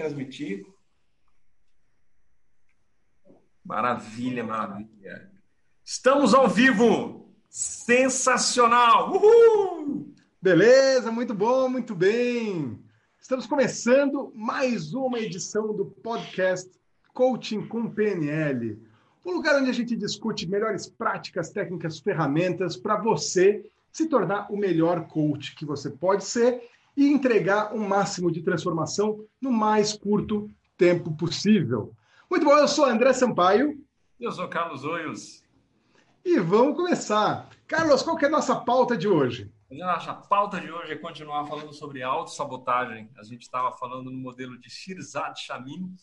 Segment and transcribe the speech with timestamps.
[0.00, 0.64] transmitir.
[3.62, 5.30] Maravilha, maravilha.
[5.84, 7.28] Estamos ao vivo!
[7.50, 9.12] Sensacional!
[9.12, 10.14] Uhul!
[10.40, 12.82] Beleza, muito bom, muito bem.
[13.20, 16.70] Estamos começando mais uma edição do podcast
[17.12, 18.80] Coaching com PNL.
[19.22, 24.56] Um lugar onde a gente discute melhores práticas, técnicas, ferramentas para você se tornar o
[24.56, 26.62] melhor coach que você pode ser
[27.00, 31.94] e entregar um máximo de transformação no mais curto tempo possível.
[32.30, 33.82] Muito bom, eu sou André Sampaio.
[34.20, 35.42] Eu sou Carlos Oios.
[36.22, 37.48] E vamos começar.
[37.66, 39.50] Carlos, qual que é a nossa pauta de hoje?
[39.82, 43.10] A pauta de hoje é continuar falando sobre autossabotagem.
[43.16, 45.94] A gente estava falando no modelo de Shirzad Shamin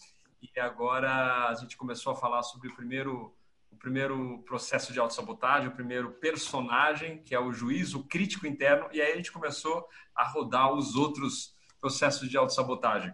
[0.41, 3.35] e agora a gente começou a falar sobre o primeiro,
[3.71, 9.01] o primeiro processo de autossabotagem, o primeiro personagem, que é o juízo crítico interno, e
[9.01, 13.13] aí a gente começou a rodar os outros processos de autossabotagem.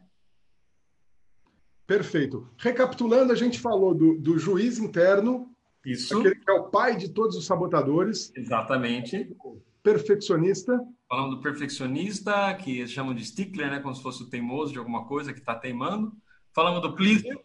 [1.86, 2.50] Perfeito.
[2.58, 5.54] Recapitulando, a gente falou do, do juiz interno,
[5.86, 6.18] Isso.
[6.18, 8.32] aquele que é o pai de todos os sabotadores.
[8.36, 9.36] Exatamente.
[9.82, 10.80] Perfeccionista.
[11.10, 13.80] Falando do perfeccionista, que chamam de stickler, né?
[13.82, 16.14] Como se fosse o teimoso de alguma coisa que está teimando.
[16.54, 17.38] Falamos do pleaser.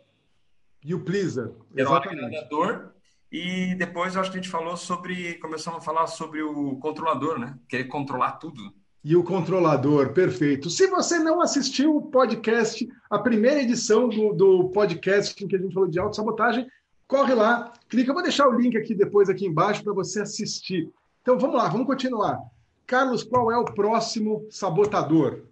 [0.85, 1.53] E o pleaser.
[1.75, 2.95] Que era o agradador.
[3.31, 5.35] E depois acho que a gente falou sobre.
[5.35, 7.57] Começamos a falar sobre o controlador, né?
[7.69, 8.73] Querer controlar tudo
[9.05, 10.69] e o controlador, perfeito.
[10.69, 15.59] Se você não assistiu o podcast, a primeira edição do, do podcast em que a
[15.59, 16.67] gente falou de autossabotagem,
[17.07, 18.11] corre lá, clica.
[18.11, 20.91] Eu vou deixar o link aqui depois, aqui embaixo, para você assistir.
[21.23, 22.39] Então vamos lá, vamos continuar.
[22.87, 25.45] Carlos, qual é o próximo sabotador?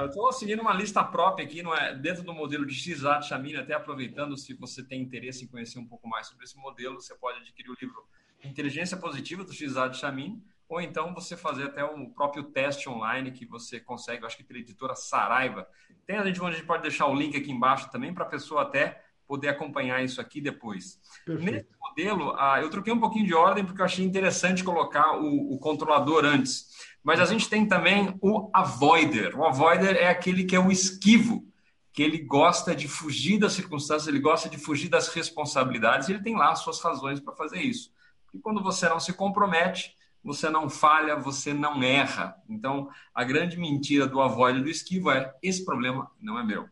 [0.00, 1.94] Eu estou seguindo uma lista própria aqui, não é?
[1.94, 5.86] dentro do modelo de XAT Chamina, até aproveitando, se você tem interesse em conhecer um
[5.86, 8.04] pouco mais sobre esse modelo, você pode adquirir o livro
[8.42, 13.46] Inteligência Positiva do XAT Chamin ou então você fazer até um próprio teste online que
[13.46, 15.68] você consegue, acho que pela editora Saraiva.
[16.06, 18.28] Tem a gente onde a gente pode deixar o link aqui embaixo também para a
[18.28, 20.98] pessoa até poder acompanhar isso aqui depois.
[21.24, 21.52] Perfeito.
[21.52, 25.54] Nesse modelo, ah, eu troquei um pouquinho de ordem porque eu achei interessante colocar o,
[25.54, 26.68] o, controlador antes.
[27.02, 29.38] Mas a gente tem também o avoider.
[29.38, 31.46] O avoider é aquele que é o esquivo,
[31.92, 36.36] que ele gosta de fugir das circunstâncias, ele gosta de fugir das responsabilidades, ele tem
[36.36, 37.92] lá as suas razões para fazer isso.
[38.32, 42.34] E quando você não se compromete, você não falha, você não erra.
[42.48, 46.68] Então, a grande mentira do avoid do esquivo é: esse problema não é meu.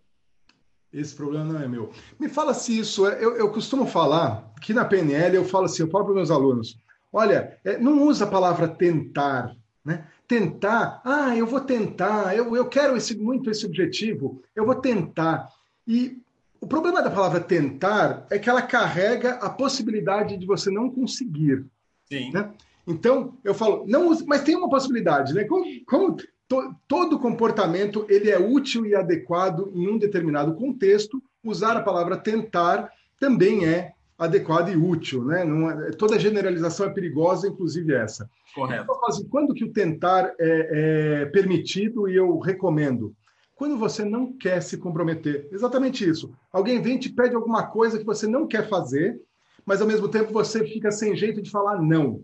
[0.92, 1.90] Esse problema não é meu.
[2.20, 3.22] Me fala se isso é.
[3.22, 6.78] Eu, eu costumo falar que na PNL eu falo assim, eu falo para meus alunos:
[7.12, 10.06] olha, é, não usa a palavra tentar, né?
[10.28, 15.48] Tentar, ah, eu vou tentar, eu, eu quero esse, muito esse objetivo, eu vou tentar.
[15.86, 16.18] E
[16.60, 21.66] o problema da palavra tentar é que ela carrega a possibilidade de você não conseguir.
[22.08, 22.30] Sim.
[22.32, 22.50] Né?
[22.86, 25.44] Então, eu falo, não use, mas tem uma possibilidade, né?
[25.44, 26.16] Como, como
[26.52, 32.18] to, todo comportamento ele é útil e adequado em um determinado contexto, usar a palavra
[32.18, 35.44] tentar também é adequado e útil, né?
[35.44, 38.28] Não é, toda generalização é perigosa, inclusive essa.
[38.54, 38.84] Correto.
[38.84, 43.14] Então, quando que o tentar é, é permitido e eu recomendo?
[43.56, 45.48] Quando você não quer se comprometer.
[45.50, 46.32] Exatamente isso.
[46.52, 49.20] Alguém vem e te pede alguma coisa que você não quer fazer,
[49.64, 52.22] mas ao mesmo tempo você fica sem jeito de falar não.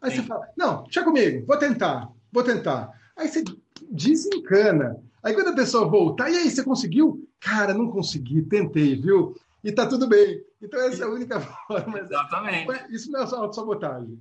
[0.00, 0.16] Aí Sim.
[0.16, 2.98] você fala, não, deixa comigo, vou tentar, vou tentar.
[3.16, 3.42] Aí você
[3.90, 5.02] desencana.
[5.22, 7.28] Aí quando a pessoa voltar, e aí, você conseguiu?
[7.40, 9.36] Cara, não consegui, tentei, viu?
[9.62, 10.42] E tá tudo bem.
[10.60, 11.98] Então essa é a única forma.
[11.98, 12.94] Exatamente.
[12.94, 14.20] Isso não é autossabotagem.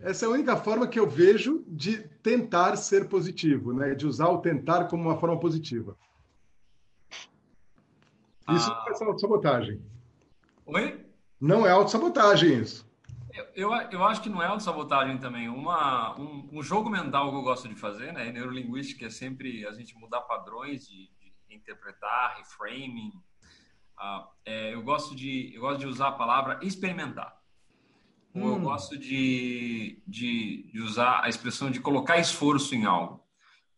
[0.00, 3.94] Essa é a única forma que eu vejo de tentar ser positivo, né?
[3.94, 5.96] De usar o tentar como uma forma positiva.
[8.50, 8.84] Isso ah.
[8.88, 9.82] não é autossabotagem.
[10.66, 11.04] Oi?
[11.40, 12.87] Não é autossabotagem isso.
[13.54, 15.48] Eu, eu acho que não é autossabotagem também.
[15.48, 18.30] Uma, um, um, jogo mental que eu gosto de fazer, né?
[18.32, 21.10] Neurolinguística é sempre a gente mudar padrões de,
[21.48, 23.12] de interpretar, reframing.
[23.98, 27.36] Uh, é, eu, gosto de, eu gosto de usar a palavra experimentar.
[28.34, 28.48] Hum.
[28.48, 33.26] Eu gosto de, de, de usar a expressão de colocar esforço em algo.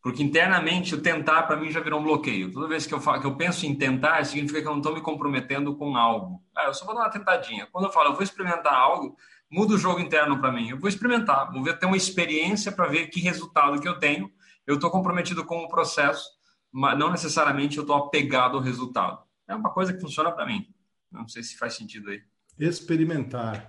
[0.03, 2.51] Porque internamente o tentar para mim já virou um bloqueio.
[2.51, 4.95] Toda vez que eu, falo, que eu penso em tentar, significa que eu não estou
[4.95, 6.43] me comprometendo com algo.
[6.57, 7.67] Ah, eu só vou dar uma tentadinha.
[7.71, 9.15] Quando eu falo, eu vou experimentar algo,
[9.51, 10.71] muda o jogo interno para mim.
[10.71, 14.31] Eu vou experimentar, vou ver, ter uma experiência para ver que resultado que eu tenho.
[14.67, 16.25] Eu estou comprometido com o processo,
[16.71, 19.19] mas não necessariamente eu estou apegado ao resultado.
[19.49, 20.67] É uma coisa que funciona para mim.
[21.11, 22.23] Não sei se faz sentido aí.
[22.59, 23.67] Experimentar.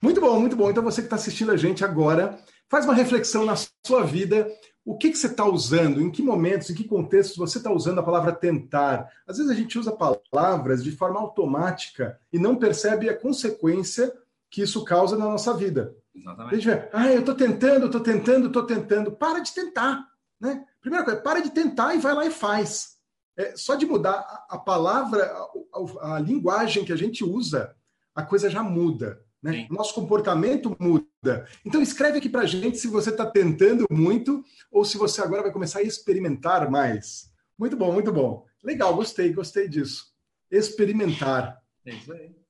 [0.00, 0.70] Muito bom, muito bom.
[0.70, 2.38] Então você que está assistindo a gente agora,
[2.68, 4.46] faz uma reflexão na sua vida.
[4.84, 6.00] O que, que você está usando?
[6.00, 9.08] Em que momentos, em que contextos você está usando a palavra tentar?
[9.26, 14.12] Às vezes a gente usa palavras de forma automática e não percebe a consequência
[14.56, 15.94] que isso causa na nossa vida.
[16.14, 16.54] Exatamente.
[16.54, 19.12] A gente vê, ah, eu estou tentando, estou tentando, estou tentando.
[19.12, 20.08] Para de tentar.
[20.40, 20.64] Né?
[20.80, 22.96] Primeira coisa, para de tentar e vai lá e faz.
[23.36, 27.76] É, só de mudar a, palavra, a, a, a, linguagem que a gente usa,
[28.14, 29.22] a coisa já muda.
[29.42, 29.66] Né?
[29.68, 31.46] Nosso comportamento muda.
[31.62, 34.42] Então escreve aqui para a gente se você está tentando muito
[34.72, 37.30] ou se você agora vai começar a experimentar mais.
[37.58, 38.46] Muito bom, muito bom.
[38.64, 40.06] Legal, gostei, gostei disso.
[40.50, 41.62] Experimentar.
[41.84, 42.45] É isso aí.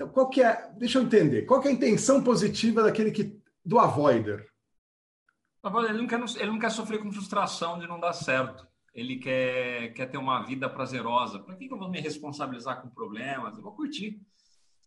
[0.00, 3.38] Então, qual que é, deixa eu entender, qual que é a intenção positiva daquele que
[3.62, 4.50] do avoider?
[5.62, 8.66] Ele não, quer, ele não quer sofrer com frustração de não dar certo.
[8.94, 11.38] Ele quer, quer ter uma vida prazerosa.
[11.38, 13.58] Para que, que eu vou me responsabilizar com problemas?
[13.58, 14.18] Eu vou curtir.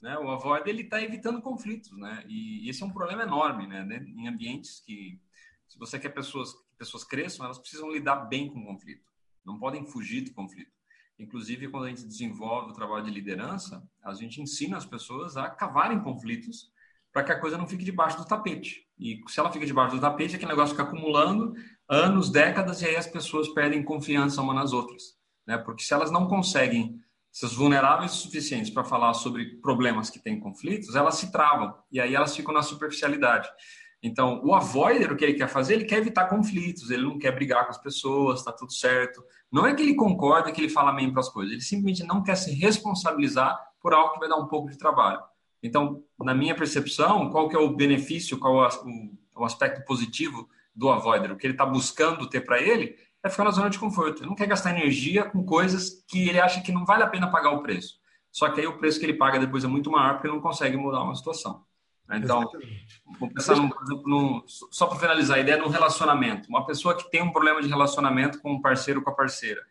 [0.02, 0.18] Né?
[0.18, 2.26] O avoider ele está evitando conflitos, né?
[2.28, 3.86] E, esse é um problema enorme, né?
[4.18, 5.22] Em ambientes que,
[5.68, 9.06] se você quer pessoas que pessoas cresçam, elas precisam lidar bem com o conflito.
[9.46, 10.72] Não podem fugir do conflito.
[11.20, 15.50] Inclusive, quando a gente desenvolve o trabalho de liderança, a gente ensina as pessoas a
[15.50, 16.72] cavarem conflitos
[17.12, 18.88] para que a coisa não fique debaixo do tapete.
[18.98, 21.54] E se ela fica debaixo do tapete, aquele negócio fica acumulando
[21.88, 25.16] anos, décadas, e aí as pessoas perdem confiança umas nas outras.
[25.46, 25.58] Né?
[25.58, 27.00] Porque se elas não conseguem
[27.32, 31.76] ser vulneráveis o suficientes para falar sobre problemas que têm conflitos, elas se travam.
[31.92, 33.48] E aí elas ficam na superficialidade.
[34.06, 37.32] Então, o avoider, o que ele quer fazer, ele quer evitar conflitos, ele não quer
[37.32, 39.24] brigar com as pessoas, está tudo certo.
[39.50, 42.22] Não é que ele concorda, que ele fala amém para as coisas, ele simplesmente não
[42.22, 45.22] quer se responsabilizar por algo que vai dar um pouco de trabalho.
[45.64, 50.50] Então, na minha percepção, qual que é o benefício, qual é o, o aspecto positivo
[50.76, 51.32] do avoider?
[51.32, 54.22] O que ele está buscando ter para ele é ficar na zona de conforto.
[54.22, 57.32] Ele não quer gastar energia com coisas que ele acha que não vale a pena
[57.32, 57.98] pagar o preço.
[58.30, 60.42] Só que aí o preço que ele paga depois é muito maior porque ele não
[60.42, 61.64] consegue mudar uma situação.
[62.12, 62.50] Então,
[63.20, 63.70] vou pensar num,
[64.06, 66.50] num, só para finalizar, a ideia de um relacionamento.
[66.50, 69.62] Uma pessoa que tem um problema de relacionamento com um parceiro ou com a parceira.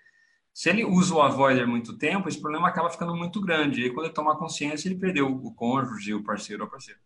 [0.52, 3.81] Se ele usa o avoider muito tempo, esse problema acaba ficando muito grande.
[3.81, 7.00] E aí, quando ele tomar consciência, ele perdeu o cônjuge, o parceiro ou a parceira.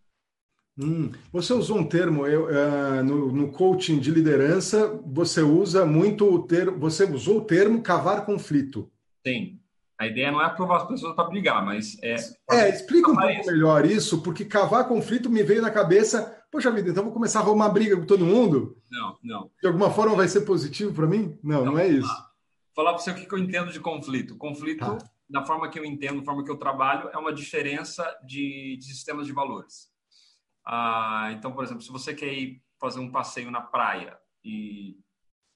[0.78, 6.31] Hum, você usou um termo eu, uh, no, no, coaching de liderança, você usa muito
[6.31, 8.90] o termo, você usou o termo cavar conflito.
[9.26, 9.58] Sim.
[9.98, 12.16] A ideia não é provar as pessoas para brigar, mas é.
[12.50, 13.50] É, explica um pouco isso.
[13.50, 16.44] melhor isso, porque cavar conflito me veio na cabeça.
[16.50, 18.76] Poxa vida, então vou começar a arrumar briga com todo mundo?
[18.90, 19.50] Não, não.
[19.60, 21.38] De alguma forma vai ser positivo para mim?
[21.43, 22.14] Não, não, não é isso.
[22.75, 24.37] Falar para você o que eu entendo de conflito.
[24.37, 24.98] Conflito, tá.
[25.28, 28.84] da forma que eu entendo, da forma que eu trabalho, é uma diferença de, de
[28.84, 29.88] sistemas de valores.
[30.66, 34.99] Ah, então, por exemplo, se você quer ir fazer um passeio na praia e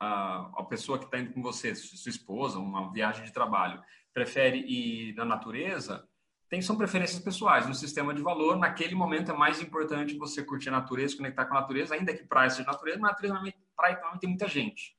[0.00, 4.58] a, a pessoa que está indo com você, sua esposa, uma viagem de trabalho, prefere
[4.58, 6.06] ir na natureza,
[6.48, 7.68] tem, são preferências pessoais.
[7.68, 11.56] No sistema de valor, naquele momento é mais importante você curtir a natureza, conectar com
[11.56, 13.34] a natureza, ainda que praia seja natureza, mas natureza,
[13.76, 14.96] praia normalmente tem muita gente.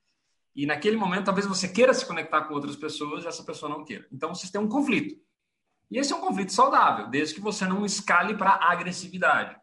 [0.56, 3.84] E naquele momento, talvez você queira se conectar com outras pessoas e essa pessoa não
[3.84, 4.08] queira.
[4.12, 5.22] Então, você tem um conflito.
[5.90, 9.56] E esse é um conflito saudável, desde que você não escale para agressividade.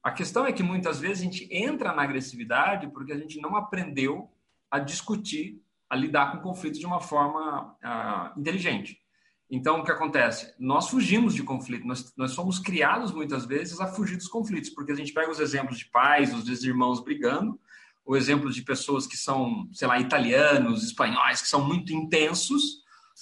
[0.00, 3.56] A questão é que muitas vezes a gente entra na agressividade porque a gente não
[3.56, 4.32] aprendeu
[4.70, 5.60] a discutir
[5.92, 8.96] a lidar com conflitos de uma forma uh, inteligente.
[9.50, 10.54] Então, o que acontece?
[10.58, 14.90] Nós fugimos de conflito, nós, nós somos criados muitas vezes a fugir dos conflitos, porque
[14.90, 17.60] a gente pega os exemplos de pais, os irmãos brigando,
[18.06, 22.62] o exemplo de pessoas que são, sei lá, italianos, espanhóis, que são muito intensos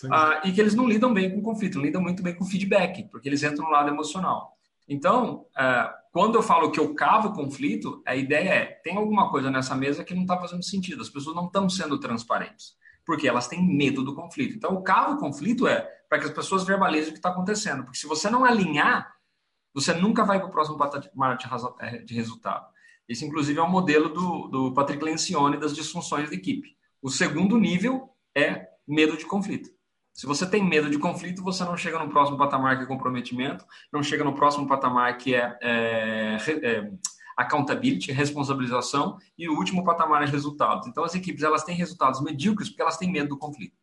[0.04, 3.02] uh, e que eles não lidam bem com conflito, não lidam muito bem com feedback,
[3.10, 4.56] porque eles entram no lado emocional.
[4.88, 9.50] Então, uh, quando eu falo que eu cavo conflito, a ideia é: tem alguma coisa
[9.50, 12.74] nessa mesa que não está fazendo sentido, as pessoas não estão sendo transparentes,
[13.04, 14.56] porque elas têm medo do conflito.
[14.56, 17.98] Então, o cavo conflito é para que as pessoas verbalizem o que está acontecendo, porque
[17.98, 19.14] se você não alinhar,
[19.72, 21.38] você nunca vai para o próximo patamar
[22.04, 22.66] de resultado.
[23.08, 26.76] Esse, inclusive, é o um modelo do, do Patrick Lencioni das disfunções de equipe.
[27.00, 29.70] O segundo nível é medo de conflito.
[30.12, 33.64] Se você tem medo de conflito, você não chega no próximo patamar que é comprometimento,
[33.92, 36.90] não chega no próximo patamar que é, é, é
[37.36, 40.86] accountability, responsabilização, e o último patamar é resultados.
[40.86, 43.74] Então, as equipes elas têm resultados medíocres porque elas têm medo do conflito.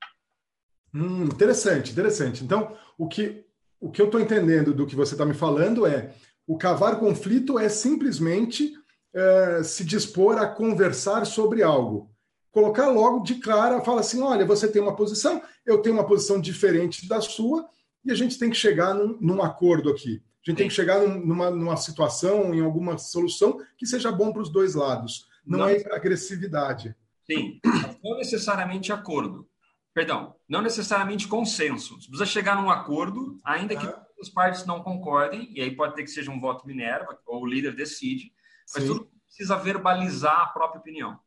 [0.94, 2.44] Hum, interessante, interessante.
[2.44, 3.44] Então, o que,
[3.80, 6.14] o que eu estou entendendo do que você está me falando é
[6.46, 8.74] o cavar conflito é simplesmente
[9.14, 12.12] é, se dispor a conversar sobre algo
[12.58, 16.42] colocar logo de cara, fala assim: olha, você tem uma posição, eu tenho uma posição
[16.42, 17.70] diferente da sua,
[18.04, 20.24] e a gente tem que chegar num, num acordo aqui.
[20.44, 20.56] A gente Sim.
[20.56, 24.74] tem que chegar numa, numa situação, em alguma solução que seja bom para os dois
[24.74, 25.28] lados.
[25.46, 26.96] Não, não é agressividade.
[27.30, 27.60] Sim,
[28.04, 29.48] não necessariamente acordo.
[29.94, 31.96] Perdão, não necessariamente consenso.
[31.96, 34.04] Você precisa chegar num acordo, ainda que ah.
[34.20, 37.48] as partes não concordem, e aí pode ter que seja um voto Minerva, ou o
[37.48, 38.32] líder decide,
[38.74, 38.90] mas Sim.
[38.90, 41.20] tudo precisa verbalizar a própria opinião.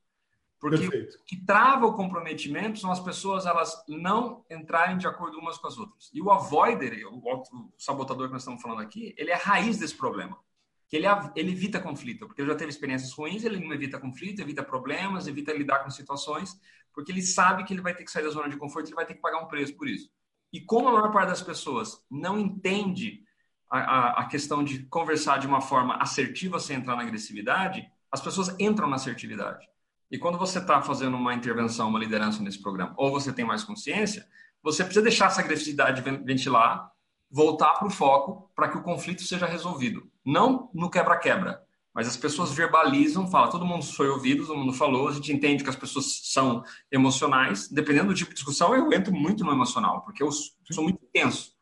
[0.61, 1.17] Porque Perfeito.
[1.17, 5.67] o que trava o comprometimento são as pessoas elas não entrarem de acordo umas com
[5.67, 6.11] as outras.
[6.13, 9.79] E o avoider, o, o sabotador que nós estamos falando aqui, ele é a raiz
[9.79, 10.39] desse problema.
[10.87, 14.43] Que ele, ele evita conflito, porque ele já teve experiências ruins, ele não evita conflito,
[14.43, 16.61] evita problemas, evita lidar com situações,
[16.93, 19.07] porque ele sabe que ele vai ter que sair da zona de conforto, ele vai
[19.07, 20.11] ter que pagar um preço por isso.
[20.53, 23.23] E como a maior parte das pessoas não entende
[23.71, 28.21] a, a, a questão de conversar de uma forma assertiva sem entrar na agressividade, as
[28.21, 29.71] pessoas entram na assertividade.
[30.11, 33.63] E quando você está fazendo uma intervenção, uma liderança nesse programa, ou você tem mais
[33.63, 34.27] consciência,
[34.63, 36.91] você precisa deixar essa agressividade ventilar,
[37.31, 40.11] voltar para o foco para que o conflito seja resolvido.
[40.25, 41.63] Não no quebra-quebra,
[41.95, 45.63] mas as pessoas verbalizam, falam, todo mundo foi ouvido, todo mundo falou, a gente entende
[45.63, 47.69] que as pessoas são emocionais.
[47.69, 51.53] Dependendo do tipo de discussão, eu entro muito no emocional, porque eu sou muito intenso.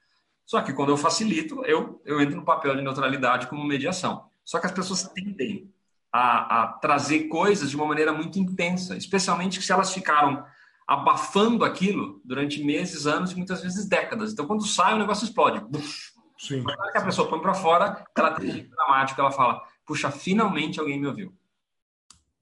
[0.44, 4.30] Só que quando eu facilito, eu, eu entro no papel de neutralidade como mediação.
[4.44, 5.70] Só que as pessoas tendem
[6.12, 10.44] a, a trazer coisas de uma maneira muito intensa, especialmente se elas ficaram
[10.86, 14.32] abafando aquilo durante meses, anos e muitas vezes décadas.
[14.32, 15.62] Então, quando sai, o negócio explode.
[16.38, 16.62] Sim.
[16.62, 21.06] Quando a pessoa põe para fora, ela tem dramático, ela fala: puxa, finalmente alguém me
[21.06, 21.34] ouviu.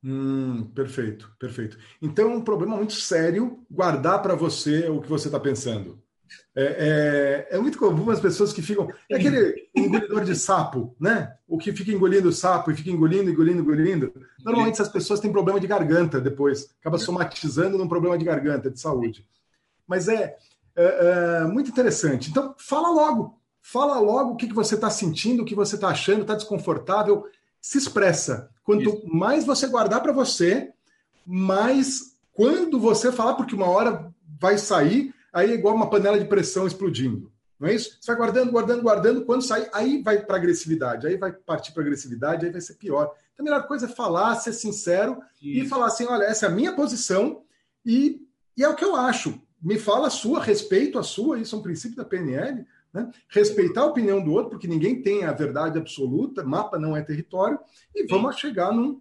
[0.05, 1.77] Hum, perfeito, perfeito.
[2.01, 6.01] Então é um problema muito sério guardar para você o que você está pensando.
[6.55, 8.89] É, é, é, muito comum as pessoas que ficam.
[9.11, 11.35] É aquele engolidor de sapo, né?
[11.47, 14.13] O que fica engolindo o sapo e fica engolindo, engolindo, engolindo.
[14.45, 16.71] Normalmente essas pessoas têm problema de garganta depois.
[16.81, 19.27] Acaba somatizando num problema de garganta, de saúde.
[19.87, 20.37] Mas é,
[20.75, 22.31] é, é muito interessante.
[22.31, 23.41] Então, fala logo.
[23.61, 27.25] Fala logo o que, que você está sentindo, o que você está achando, está desconfortável.
[27.61, 28.49] Se expressa.
[28.63, 29.03] Quanto Isso.
[29.07, 30.71] mais você guardar para você,
[31.27, 36.25] mais quando você falar, porque uma hora vai sair, aí é igual uma panela de
[36.25, 37.31] pressão explodindo.
[37.61, 37.99] Não é isso?
[38.01, 41.83] Você vai guardando, guardando, guardando, quando sair, aí vai para agressividade, aí vai partir para
[41.83, 43.15] agressividade, aí vai ser pior.
[43.33, 45.65] Então, a melhor coisa é falar, ser sincero isso.
[45.65, 47.43] e falar assim: olha, essa é a minha posição
[47.85, 48.27] e,
[48.57, 49.41] e é o que eu acho.
[49.63, 52.67] Me fala a sua, respeito a sua, isso é um princípio da PNL.
[52.93, 53.11] Né?
[53.29, 57.59] Respeitar a opinião do outro, porque ninguém tem a verdade absoluta, mapa não é território,
[57.95, 58.07] e Sim.
[58.09, 59.01] vamos chegar num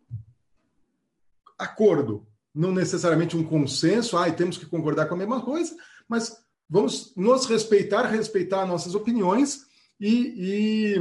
[1.58, 5.76] acordo, não necessariamente um consenso, ah, temos que concordar com a mesma coisa,
[6.08, 9.66] mas vamos nos respeitar, respeitar nossas opiniões
[10.00, 10.96] e,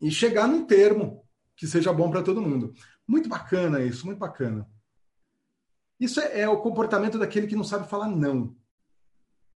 [0.00, 1.24] e, e chegar num termo
[1.56, 2.74] que seja bom para todo mundo.
[3.06, 4.68] Muito bacana isso, muito bacana.
[5.98, 8.56] Isso é, é, o comportamento daquele que não sabe falar não.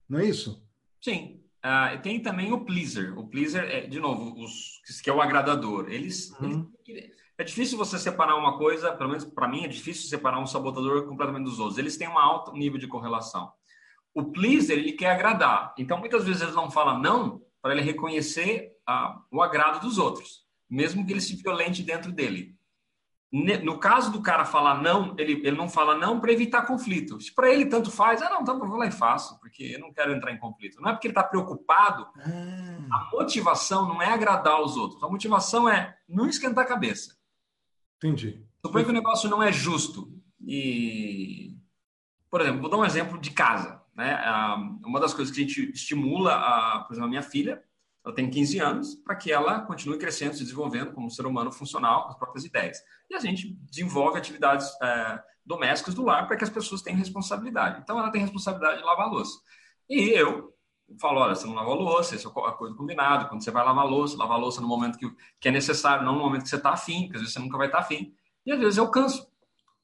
[0.09, 0.65] Não é isso?
[1.01, 1.43] Sim.
[1.59, 3.19] Uh, tem também o pleaser.
[3.19, 5.91] O pleaser, é, de novo, os, que é o agradador.
[5.91, 6.71] Eles, uhum.
[6.87, 10.47] eles, é difícil você separar uma coisa, pelo menos para mim é difícil separar um
[10.47, 11.79] sabotador completamente dos outros.
[11.79, 13.53] Eles têm um alto nível de correlação.
[14.19, 15.73] O pleaser, ele quer agradar.
[15.79, 20.45] Então, muitas vezes ele não fala não para ele reconhecer ah, o agrado dos outros,
[20.69, 22.57] mesmo que ele se violente dentro dele.
[23.31, 27.21] No caso do cara falar não, ele, ele não fala não para evitar conflito.
[27.21, 29.79] Se para ele tanto faz, ah, não, então eu vou lá e faço, porque eu
[29.79, 30.81] não quero entrar em conflito.
[30.81, 32.09] Não é porque ele está preocupado.
[32.17, 32.89] Ah.
[32.91, 35.01] A motivação não é agradar os outros.
[35.01, 37.17] A motivação é não esquentar a cabeça.
[37.99, 38.45] Entendi.
[38.67, 40.13] Suponho que o negócio não é justo.
[40.45, 41.57] E,
[42.29, 43.79] por exemplo, vou dar um exemplo de casa.
[43.99, 44.17] Né?
[44.87, 47.61] Uma das coisas que a gente estimula, a, por exemplo, a minha filha,
[48.05, 51.51] ela tem 15 anos, para que ela continue crescendo, se desenvolvendo como um ser humano
[51.51, 52.79] funcional, com as próprias ideias.
[53.11, 57.81] E a gente desenvolve atividades é, domésticas do lar para que as pessoas tenham responsabilidade.
[57.83, 59.37] Então, ela tem responsabilidade de lavar a louça.
[59.91, 60.55] E eu
[61.01, 63.85] falo, olha, você não lava a louça, esse é acordo combinado, quando você vai lavar
[63.85, 66.49] a louça, lava a louça no momento que, que é necessário, não no momento que
[66.49, 68.15] você está afim, porque às vezes você nunca vai estar tá afim.
[68.47, 69.29] E às vezes eu canso.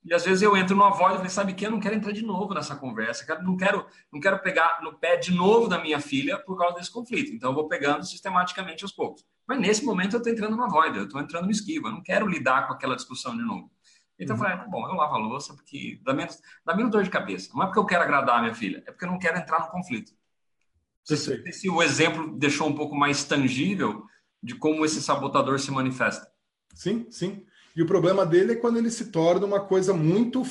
[0.05, 2.13] E às vezes eu entro numa voz e falei, sabe que eu não quero entrar
[2.13, 5.99] de novo nessa conversa, não quero, não quero pegar no pé de novo da minha
[5.99, 7.33] filha por causa desse conflito.
[7.33, 9.25] Então eu vou pegando sistematicamente aos poucos.
[9.47, 12.03] Mas nesse momento eu estou entrando numa void, eu estou entrando no esquiva, eu não
[12.03, 13.71] quero lidar com aquela discussão de novo.
[14.19, 14.43] Então uhum.
[14.43, 17.11] eu falei, ah, bom, eu lavo a louça porque dá menos, dá menos dor de
[17.11, 17.51] cabeça.
[17.55, 19.61] Não é porque eu quero agradar a minha filha, é porque eu não quero entrar
[19.61, 20.13] no conflito.
[21.03, 21.17] Se,
[21.53, 24.05] se o exemplo deixou um pouco mais tangível
[24.43, 26.31] de como esse sabotador se manifesta.
[26.75, 27.47] Sim, sim.
[27.77, 30.43] E o problema dele é quando ele se torna uma coisa muito.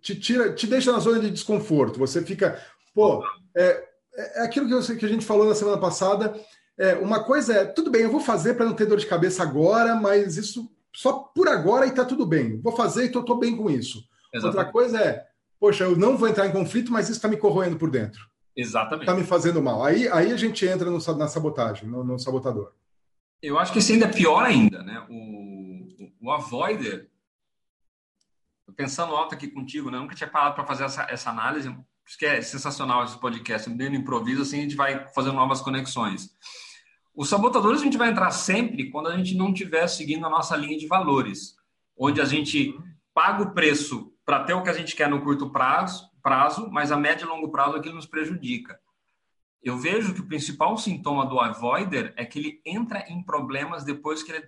[0.00, 1.98] te tira, te deixa na zona de desconforto.
[1.98, 2.60] Você fica.
[2.94, 3.22] Pô,
[3.54, 3.84] é,
[4.14, 6.34] é aquilo que, eu, que a gente falou na semana passada.
[6.78, 9.42] É, uma coisa é, tudo bem, eu vou fazer para não ter dor de cabeça
[9.42, 12.58] agora, mas isso só por agora e tá tudo bem.
[12.60, 14.02] Vou fazer e tô, tô bem com isso.
[14.32, 14.46] Exatamente.
[14.46, 15.26] Outra coisa é,
[15.58, 18.26] poxa, eu não vou entrar em conflito, mas isso está me corroendo por dentro.
[18.56, 19.02] Exatamente.
[19.02, 19.84] Está me fazendo mal.
[19.84, 22.72] Aí, aí a gente entra no, na sabotagem, no, no sabotador.
[23.42, 25.04] Eu acho que isso ainda é pior ainda, né?
[25.08, 25.69] O,
[26.20, 27.10] o avoider,
[28.76, 29.98] pensando alto aqui contigo, né?
[29.98, 33.18] Eu nunca tinha parado para fazer essa, essa análise, por isso que é sensacional esse
[33.18, 36.30] podcast, meio no improviso, assim a gente vai fazendo novas conexões.
[37.14, 40.56] Os sabotadores a gente vai entrar sempre quando a gente não estiver seguindo a nossa
[40.56, 41.56] linha de valores,
[41.96, 42.78] onde a gente
[43.12, 46.92] paga o preço para ter o que a gente quer no curto prazo, prazo, mas
[46.92, 48.78] a médio e longo prazo aquilo nos prejudica
[49.62, 54.22] eu vejo que o principal sintoma do avoider é que ele entra em problemas depois
[54.22, 54.46] que ele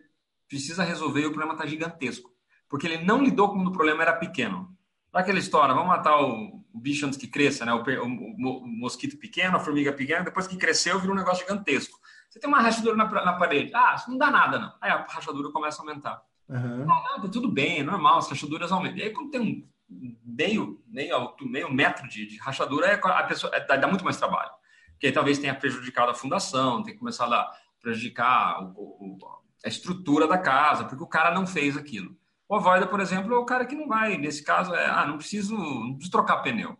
[0.52, 2.30] precisa resolver e o problema está gigantesco.
[2.68, 4.76] Porque ele não lidou quando o problema era pequeno.
[5.10, 7.72] Aquela história, vamos matar o, o bicho antes que cresça, né?
[7.72, 11.98] O, o, o, mosquito pequeno, a formiga pequena, depois que cresceu, vira um negócio gigantesco.
[12.28, 13.72] Você tem uma rachadura na, na parede.
[13.74, 14.74] Ah, isso não dá nada, não.
[14.80, 16.22] Aí a rachadura começa a aumentar.
[16.48, 16.84] Uhum.
[16.84, 18.98] Não, não, tá tudo bem, é normal, as rachaduras aumentam.
[18.98, 23.54] E aí, quando tem um meio, meio, meio metro de, de rachadura, é, a pessoa,
[23.54, 24.50] é, dá muito mais trabalho.
[24.92, 29.18] Porque aí, talvez tenha prejudicado a fundação, tem que começar a prejudicar o,
[29.64, 32.16] a estrutura da casa, porque o cara não fez aquilo.
[32.48, 34.16] O avoida, por exemplo, é o cara que não vai.
[34.18, 36.76] Nesse caso, é, ah, não preciso, não preciso trocar pneu.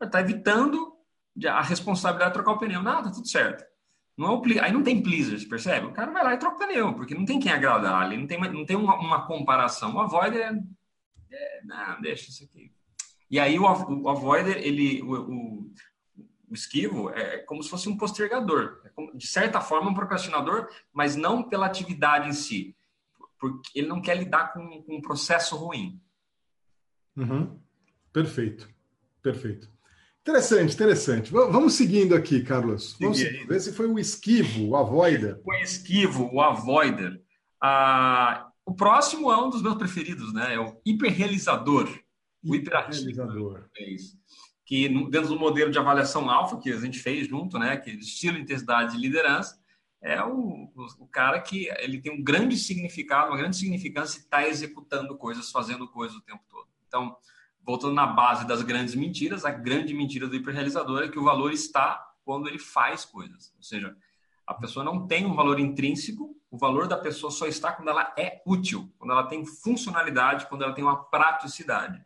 [0.00, 0.96] Está evitando
[1.46, 2.82] a responsabilidade de trocar o pneu.
[2.82, 3.64] Não, tá tudo certo.
[4.16, 5.86] Não é aí não tem pleasers, percebe?
[5.86, 8.26] O cara vai lá e troca o pneu, porque não tem quem agradar ali, não
[8.26, 9.94] tem, não tem uma, uma comparação.
[9.94, 10.58] O avoider é,
[11.30, 12.72] é, Não, deixa isso aqui.
[13.30, 15.72] E aí o, o avoider, ele, o, o,
[16.48, 18.80] o, esquivo é como se fosse um postergador.
[19.14, 22.76] De certa forma, um procrastinador, mas não pela atividade em si.
[23.38, 26.00] Porque ele não quer lidar com, com um processo ruim.
[27.16, 27.60] Uhum.
[28.12, 28.68] Perfeito.
[29.22, 29.70] Perfeito.
[30.22, 31.32] Interessante, interessante.
[31.32, 32.96] Vamos seguindo aqui, Carlos.
[33.00, 35.40] Vamos ver se foi o esquivo, o avoider.
[35.44, 37.22] O esquivo, o avoider.
[37.62, 40.54] Ah, o próximo é um dos meus preferidos, né?
[40.54, 41.88] É o hiperrealizador.
[42.44, 43.68] O hiperrealizador.
[43.76, 44.18] É isso.
[44.66, 47.78] Que dentro do modelo de avaliação alfa que a gente fez junto, né?
[47.78, 49.58] Que é estilo, intensidade e liderança,
[50.02, 54.46] é o, o, cara que ele tem um grande significado, uma grande significância e está
[54.46, 56.68] executando coisas, fazendo coisas o tempo todo.
[56.86, 57.16] Então,
[57.62, 61.52] voltando na base das grandes mentiras, a grande mentira do hiperrealizador é que o valor
[61.52, 63.52] está quando ele faz coisas.
[63.56, 63.96] Ou seja,
[64.46, 68.14] a pessoa não tem um valor intrínseco, o valor da pessoa só está quando ela
[68.16, 72.05] é útil, quando ela tem funcionalidade, quando ela tem uma praticidade.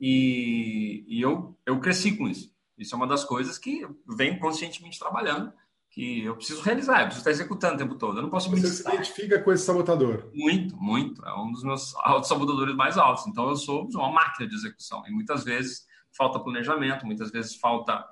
[0.00, 2.52] E, e eu, eu cresci com isso.
[2.76, 5.52] Isso é uma das coisas que eu venho conscientemente trabalhando
[5.90, 8.18] que eu preciso realizar, eu preciso estar executando o tempo todo.
[8.18, 10.30] Eu não posso me Você se identifica com esse sabotador?
[10.34, 11.24] Muito, muito.
[11.24, 13.26] É um dos meus sabotadores mais altos.
[13.26, 15.02] Então, eu sou uma máquina de execução.
[15.06, 15.86] E muitas vezes
[16.16, 18.04] falta planejamento, muitas vezes falta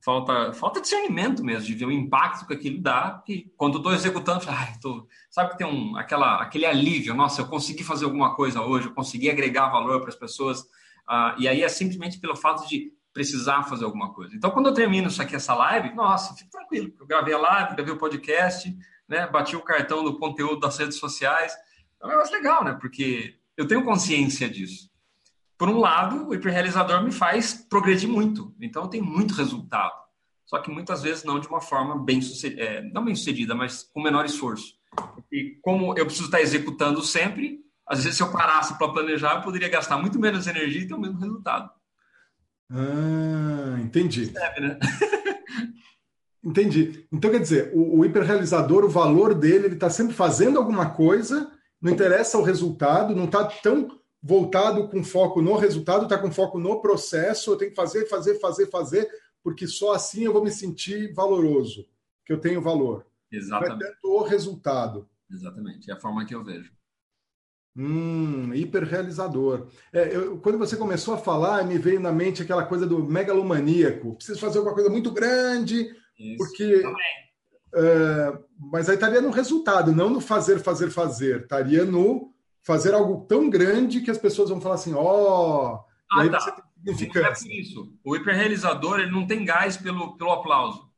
[0.00, 3.92] falta falta discernimento mesmo de ver o impacto que aquilo dá que quando eu estou
[3.92, 8.36] executando ai, tô, sabe que tem um aquela aquele alívio nossa eu consegui fazer alguma
[8.36, 10.64] coisa hoje eu consegui agregar valor para as pessoas
[11.08, 14.34] uh, e aí é simplesmente pelo fato de precisar fazer alguma coisa.
[14.36, 16.92] Então, quando eu termino isso aqui, essa live, nossa, fico tranquilo.
[17.00, 18.76] Eu gravei a live, gravei o podcast,
[19.08, 19.26] né?
[19.26, 21.52] Bati o cartão do conteúdo das redes sociais.
[22.00, 22.76] É um negócio legal, né?
[22.80, 24.88] Porque eu tenho consciência disso.
[25.56, 28.54] Por um lado, o hiperrealizador me faz progredir muito.
[28.60, 29.92] Então, eu tenho muito resultado.
[30.46, 33.82] Só que muitas vezes não de uma forma bem sucedida, é, não bem sucedida, mas
[33.82, 34.78] com menor esforço.
[35.30, 39.42] E como eu preciso estar executando sempre, às vezes se eu parasse para planejar, eu
[39.42, 41.70] poderia gastar muito menos energia e ter o mesmo resultado.
[42.70, 44.30] Ah, entendi.
[44.30, 44.78] né?
[46.44, 47.06] entendi.
[47.10, 51.50] Então, quer dizer, o, o hiperrealizador, o valor dele, ele está sempre fazendo alguma coisa,
[51.80, 56.58] não interessa o resultado, não está tão voltado com foco no resultado, está com foco
[56.58, 59.08] no processo, eu tenho que fazer, fazer, fazer, fazer,
[59.42, 61.86] porque só assim eu vou me sentir valoroso,
[62.26, 63.06] que eu tenho valor.
[63.30, 63.78] Exatamente.
[63.80, 65.08] Não é tanto o resultado.
[65.30, 66.72] Exatamente, é a forma que eu vejo.
[67.76, 69.68] Hum, hiperrealizador.
[69.92, 74.16] É, eu, quando você começou a falar, me veio na mente aquela coisa do megalomaníaco.
[74.16, 76.82] Preciso fazer alguma coisa muito grande, Isso, porque.
[77.74, 78.38] É,
[78.72, 81.42] mas aí estaria no resultado, não no fazer, fazer, fazer.
[81.42, 85.00] Estaria no fazer algo tão grande que as pessoas vão falar assim: ó.
[85.00, 86.40] Oh, ah, aí tá.
[86.40, 86.62] você tem
[86.94, 87.46] significância.
[87.46, 87.92] Não é por isso.
[88.04, 90.88] O hiperrealizador ele não tem gás pelo, pelo aplauso.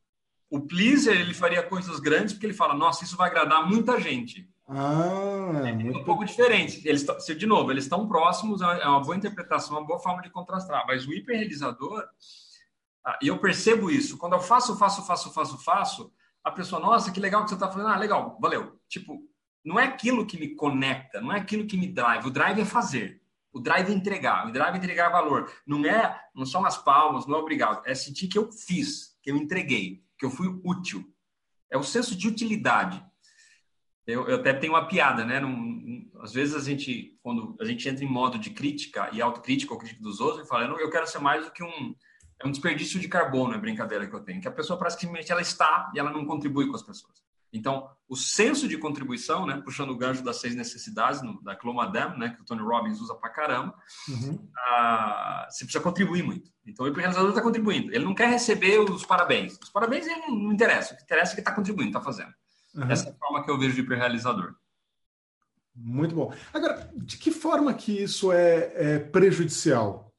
[0.49, 4.49] O pleaser ele faria coisas grandes porque ele fala: nossa, isso vai agradar muita gente.
[4.73, 5.99] Ah, é muito...
[5.99, 6.87] um pouco diferente.
[6.87, 7.05] Eles,
[7.37, 10.85] de novo, eles estão próximos, é uma boa interpretação, uma boa forma de contrastar.
[10.87, 12.05] Mas o hiperrealizador,
[13.05, 16.13] ah, e eu percebo isso, quando eu faço, faço, faço, faço, faço,
[16.45, 17.89] a pessoa, nossa, que legal que você está falando.
[17.89, 18.81] Ah, legal, valeu.
[18.89, 19.19] Tipo,
[19.65, 22.27] não é aquilo que me conecta, não é aquilo que me drive.
[22.27, 23.21] O drive é fazer.
[23.53, 24.47] O drive é entregar.
[24.47, 25.53] O drive é entregar valor.
[25.67, 27.83] Não é, não são as palmas, não é obrigado.
[27.85, 31.05] É sentir que eu fiz, que eu entreguei, que eu fui útil.
[31.69, 33.05] É o senso de utilidade.
[34.13, 35.41] Eu, eu até tenho uma piada, né?
[36.21, 39.79] Às vezes a gente, quando a gente entra em modo de crítica e autocrítica ou
[39.79, 41.95] crítica dos outros, fala, eu, eu quero ser mais do que um,
[42.43, 45.41] é um desperdício de carbono, é brincadeira que eu tenho, que a pessoa praticamente ela
[45.41, 47.21] está e ela não contribui com as pessoas.
[47.53, 52.17] Então, o senso de contribuição, né, puxando o gancho das seis necessidades no, da Clomadam,
[52.17, 53.75] né, que o Tony Robbins usa pra caramba,
[54.09, 54.49] uhum.
[54.57, 56.51] ah, você precisa contribuir muito.
[56.65, 57.93] Então, o realizador está contribuindo.
[57.93, 59.59] Ele não quer receber os parabéns.
[59.61, 60.95] Os parabéns ele não, não interessa.
[60.95, 62.33] O que interessa é que está contribuindo, está fazendo.
[62.75, 62.91] Uhum.
[62.91, 64.55] Essa é a forma que eu vejo de hiperrealizador.
[65.75, 66.33] Muito bom.
[66.53, 70.13] Agora, de que forma que isso é, é prejudicial?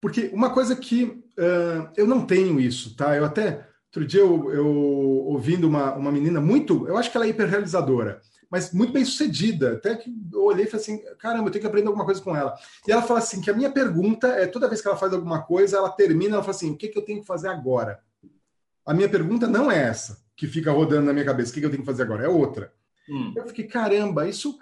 [0.00, 3.16] Porque uma coisa que uh, eu não tenho isso, tá?
[3.16, 7.26] Eu até outro dia eu, eu ouvindo uma, uma menina muito, eu acho que ela
[7.26, 8.20] é hiperrealizadora.
[8.50, 9.74] mas muito bem sucedida.
[9.74, 12.36] Até que eu olhei e falei assim: caramba, eu tenho que aprender alguma coisa com
[12.36, 12.54] ela.
[12.86, 15.42] E ela fala assim: que a minha pergunta é toda vez que ela faz alguma
[15.42, 18.00] coisa, ela termina, ela fala assim: o que, que eu tenho que fazer agora?
[18.84, 21.70] A minha pergunta não é essa que fica rodando na minha cabeça: o que, eu
[21.70, 22.24] tenho que fazer agora?
[22.24, 22.72] É outra.
[23.08, 23.32] Hum.
[23.36, 24.58] Eu fiquei, caramba, isso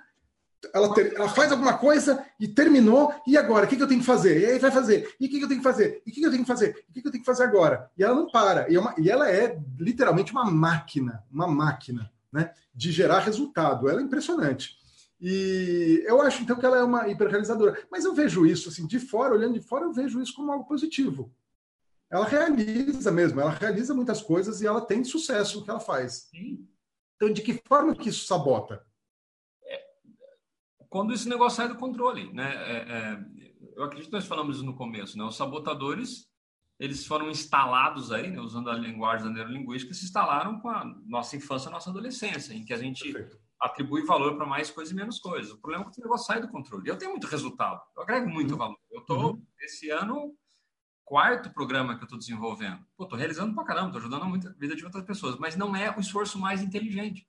[0.72, 3.66] ela, ter, ela, faz alguma coisa e terminou, e agora?
[3.66, 4.40] O que, eu tenho que fazer?
[4.40, 5.14] E aí vai fazer.
[5.18, 6.02] E o que, eu tenho que fazer?
[6.06, 6.85] E o que, eu tenho que fazer?
[6.88, 7.90] E o que, que eu tenho que fazer agora?
[7.98, 8.70] E ela não para.
[8.70, 13.88] E, é uma, e ela é literalmente uma máquina, uma máquina né, de gerar resultado.
[13.88, 14.76] Ela é impressionante.
[15.20, 17.78] E eu acho, então, que ela é uma hiperrealizadora.
[17.90, 20.64] Mas eu vejo isso, assim, de fora, olhando de fora, eu vejo isso como algo
[20.64, 21.32] positivo.
[22.12, 26.29] Ela realiza mesmo, ela realiza muitas coisas e ela tem sucesso no que ela faz.
[26.31, 26.68] Sim.
[27.16, 28.85] Então, de que forma que isso sabota?
[30.92, 32.55] quando esse negócio sai do controle, né?
[32.55, 33.25] É, é,
[33.77, 35.25] eu acredito que nós falamos no começo, né?
[35.25, 36.29] Os sabotadores,
[36.79, 38.38] eles foram instalados aí, né?
[38.38, 42.62] usando a linguagem da neurolinguística, se instalaram com a nossa infância, a nossa adolescência, em
[42.62, 43.38] que a gente Perfeito.
[43.59, 45.51] atribui valor para mais coisas e menos coisas.
[45.51, 46.87] O problema é que o negócio sai do controle.
[46.87, 48.59] Eu tenho muito resultado, eu agrego muito uhum.
[48.59, 48.79] valor.
[48.90, 49.46] Eu estou, uhum.
[49.62, 50.37] esse ano,
[51.04, 52.80] quarto programa que eu estou desenvolvendo.
[52.96, 55.74] Pô, estou realizando para caramba, estou ajudando a muita vida de outras pessoas, mas não
[55.74, 57.26] é o esforço mais inteligente.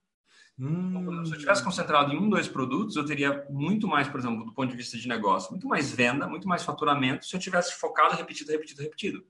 [0.57, 1.25] Hum.
[1.25, 4.53] Se eu tivesse concentrado em um, dois produtos, eu teria muito mais, por exemplo, do
[4.53, 8.15] ponto de vista de negócio, muito mais venda, muito mais faturamento, se eu tivesse focado,
[8.15, 9.25] repetido, repetido, repetido.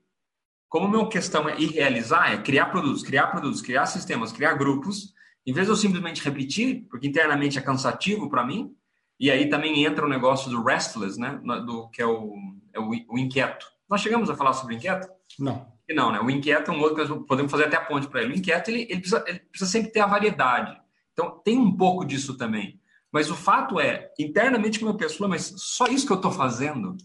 [0.68, 4.54] Como a minha questão é ir realizar, é criar produtos, criar produtos, criar sistemas, criar
[4.54, 5.14] grupos,
[5.46, 8.74] em vez de eu simplesmente repetir, porque internamente é cansativo para mim,
[9.18, 11.40] e aí também entra o negócio do restless, né?
[11.64, 12.34] Do, que é o,
[12.72, 13.66] é o, o inquieto.
[13.88, 15.08] Nós chegamos a falar sobre o inquieto?
[15.38, 15.72] Não.
[15.90, 16.20] Não, né?
[16.20, 18.32] O inquieto é um outro que podemos fazer até a ponte para ele.
[18.32, 20.80] O inquieto, ele, ele, precisa, ele precisa sempre ter a variedade.
[21.12, 22.80] Então, tem um pouco disso também.
[23.12, 26.96] Mas o fato é, internamente, como eu penso, mas só isso que eu estou fazendo?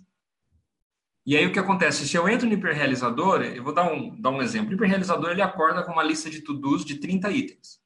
[1.25, 2.07] E aí o que acontece?
[2.07, 4.71] Se eu entro no hiperrealizador, eu vou dar um, dar um exemplo.
[4.71, 7.79] O hiperrealizador ele acorda com uma lista de to-dos de 30 itens.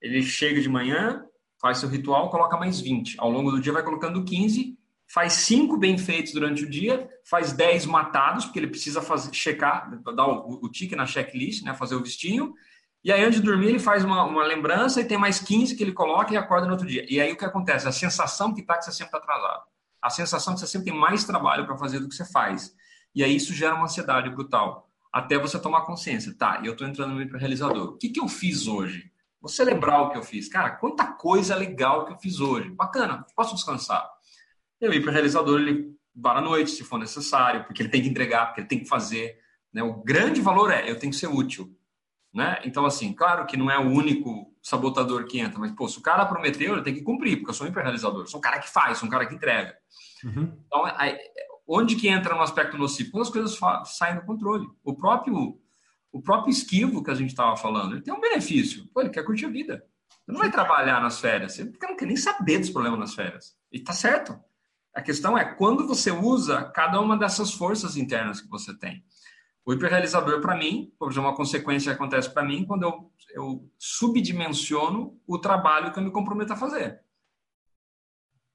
[0.00, 1.24] Ele chega de manhã,
[1.60, 3.16] faz seu ritual, coloca mais 20.
[3.18, 4.78] Ao longo do dia vai colocando 15,
[5.12, 9.90] faz 5 bem feitos durante o dia, faz 10 matados, porque ele precisa fazer, checar,
[10.14, 12.54] dar o, o tique na checklist, né, fazer o vistinho,
[13.02, 15.82] e aí, antes de dormir, ele faz uma, uma lembrança e tem mais 15 que
[15.82, 17.06] ele coloca e acorda no outro dia.
[17.08, 17.88] E aí, o que acontece?
[17.88, 19.62] A sensação que está que você sempre está atrasado.
[20.02, 22.74] A sensação que você sempre tem mais trabalho para fazer do que você faz.
[23.14, 24.86] E aí, isso gera uma ansiedade brutal.
[25.10, 26.34] Até você tomar consciência.
[26.36, 27.88] Tá, eu estou entrando no realizador.
[27.88, 29.10] O que, que eu fiz hoje?
[29.40, 30.46] Vou celebrar o que eu fiz.
[30.50, 32.68] Cara, quanta coisa legal que eu fiz hoje.
[32.68, 34.06] Bacana, posso descansar.
[34.80, 38.46] E o hiperrealizador, ele vai à noite, se for necessário, porque ele tem que entregar,
[38.46, 39.38] porque ele tem que fazer.
[39.72, 39.82] Né?
[39.82, 41.76] O grande valor é, eu tenho que ser útil.
[42.32, 42.60] Né?
[42.64, 46.02] Então, assim, claro que não é o único sabotador que entra, mas, pô, se o
[46.02, 48.70] cara prometeu, ele tem que cumprir, porque eu sou um hiperrealizador, sou um cara que
[48.70, 49.74] faz, sou um cara que entrega.
[50.24, 50.56] Uhum.
[50.66, 51.18] Então, aí,
[51.66, 53.10] onde que entra no aspecto nocivo?
[53.10, 54.66] Quando as coisas saem do controle.
[54.84, 55.58] O próprio,
[56.12, 58.86] o próprio esquivo que a gente estava falando, ele tem um benefício.
[58.94, 59.84] Pô, ele quer curtir a vida.
[60.26, 63.56] Ele não vai trabalhar nas férias, ele não quer nem saber dos problemas nas férias.
[63.72, 64.38] E tá certo.
[64.94, 69.04] A questão é quando você usa cada uma dessas forças internas que você tem.
[69.64, 73.70] O hiperrealizador, para mim, por exemplo, uma consequência que acontece para mim quando eu, eu
[73.78, 77.00] subdimensiono o trabalho que eu me comprometo a fazer.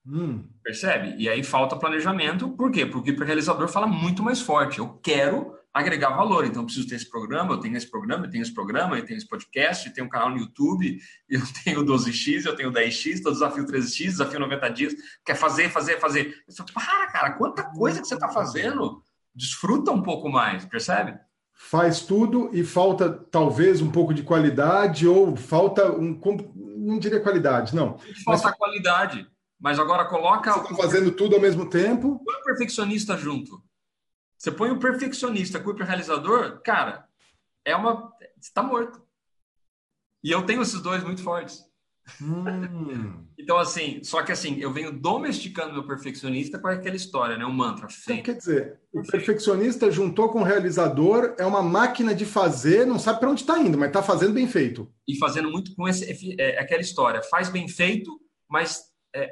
[0.05, 0.47] Hum.
[0.63, 1.15] Percebe?
[1.17, 2.49] E aí falta planejamento.
[2.49, 2.85] Por quê?
[2.85, 4.79] Porque o hiperrealizador fala muito mais forte.
[4.79, 8.29] Eu quero agregar valor, então eu preciso ter esse programa, eu tenho esse programa, eu
[8.29, 10.97] tenho esse programa, eu tenho esse podcast, eu tenho um canal no YouTube,
[11.29, 14.93] eu tenho 12x, eu tenho 10x, tô desafio 13x, desafio 90 dias,
[15.25, 16.33] quer fazer, fazer, fazer.
[16.47, 19.03] Eu falo, para, cara, quanta coisa que você está fazendo
[19.35, 21.19] desfruta um pouco mais, percebe?
[21.53, 26.17] Faz tudo e falta talvez um pouco de qualidade ou falta um.
[26.55, 27.97] Não diria qualidade, não.
[28.23, 28.57] Falta mas...
[28.57, 29.27] qualidade.
[29.59, 30.53] Mas agora coloca.
[30.53, 32.21] Você está fazendo tudo ao mesmo tempo.
[32.23, 33.61] Põe o perfeccionista junto.
[34.37, 37.07] Você põe o perfeccionista com o hiperrealizador, cara,
[37.63, 38.11] é uma.
[38.19, 39.01] Você está morto.
[40.23, 41.63] E eu tenho esses dois muito fortes.
[42.21, 43.25] Hum.
[43.37, 47.45] então, assim, só que assim, eu venho domesticando meu perfeccionista com aquela história, né?
[47.45, 47.87] Um mantra.
[48.03, 52.99] Então, quer dizer, o perfeccionista juntou com o realizador, é uma máquina de fazer, não
[52.99, 54.91] sabe para onde está indo, mas está fazendo bem feito.
[55.07, 57.21] E fazendo muito com esse, é, aquela história.
[57.23, 58.11] Faz bem feito,
[58.49, 58.83] mas.
[59.15, 59.31] É,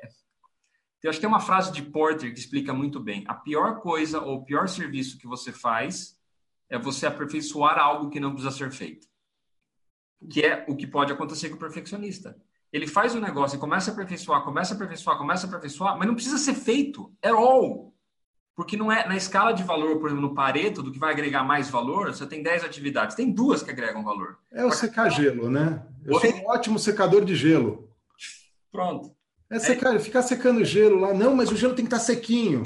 [1.04, 3.24] eu acho que tem uma frase de Porter que explica muito bem.
[3.28, 6.18] A pior coisa ou o pior serviço que você faz
[6.70, 9.08] é você aperfeiçoar algo que não precisa ser feito.
[10.30, 12.36] Que é o que pode acontecer com o perfeccionista
[12.74, 16.08] ele faz o negócio e começa a aperfeiçoar, começa a aperfeiçoar, começa a aperfeiçoar, mas
[16.08, 17.94] não precisa ser feito at all.
[18.56, 21.44] Porque não é na escala de valor, por exemplo, no Pareto, do que vai agregar
[21.44, 24.39] mais valor, você tem 10 atividades, tem duas que agregam valor.
[24.52, 25.86] É o secar gelo, né?
[26.04, 27.89] Eu sou um ótimo secador de gelo.
[28.72, 29.16] Pronto.
[29.54, 30.00] É secar, é.
[30.00, 32.63] ficar secando gelo lá, não, mas o gelo tem que estar sequinho.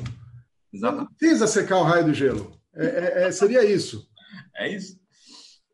[0.73, 1.09] Exatamente.
[1.09, 2.57] Não precisa secar o raio do gelo.
[2.73, 4.07] É, é, é seria isso.
[4.55, 4.97] É isso.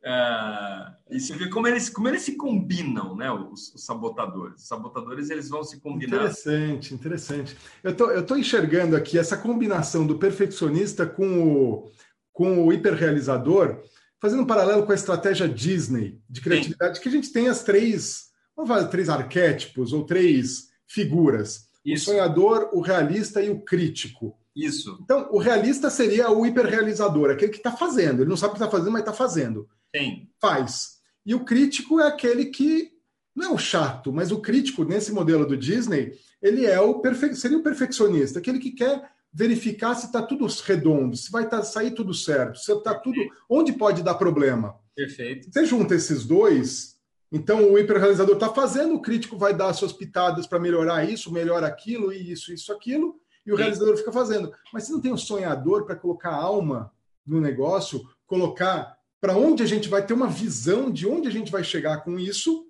[0.04, 3.32] É, e você vê como eles, como eles se combinam, né?
[3.32, 4.62] Os, os, sabotadores.
[4.63, 6.17] Os sabotadores eles vão se combinar.
[6.17, 7.58] Interessante, interessante.
[7.84, 11.91] Eu tô, eu tô enxergando aqui essa combinação do perfeccionista com o,
[12.34, 13.82] com o hiperrealizador,
[14.19, 17.04] fazendo um paralelo com a estratégia Disney de criatividade, Sim.
[17.04, 22.03] que a gente tem as três, vamos falar, três arquétipos ou três figuras: Isso.
[22.03, 24.38] o sonhador, o realista e o crítico.
[24.56, 24.99] Isso.
[25.01, 28.21] Então, o realista seria o hiperrealizador, aquele que está fazendo.
[28.21, 29.67] Ele não sabe o que está fazendo, mas está fazendo.
[29.95, 30.27] Sim.
[30.39, 30.99] Faz.
[31.25, 32.91] E o crítico é aquele que
[33.36, 37.36] não é o chato, mas o crítico nesse modelo do Disney, ele é o perfe...
[37.36, 41.91] seria o perfeccionista, aquele que quer verificar se está tudo redondo, se vai tá, sair
[41.91, 43.17] tudo certo, se está tudo
[43.49, 44.75] onde pode dar problema.
[44.95, 45.51] Perfeito.
[45.51, 46.92] Você junta esses dois,
[47.34, 51.63] então o hiperrealizador está fazendo, o crítico vai dar suas pitadas para melhorar isso, melhor
[51.63, 53.63] aquilo e isso, isso, aquilo, e o Sim.
[53.63, 54.54] realizador fica fazendo.
[54.72, 56.93] Mas se não tem um sonhador para colocar alma
[57.26, 61.52] no negócio, colocar para onde a gente vai ter uma visão de onde a gente
[61.52, 62.67] vai chegar com isso,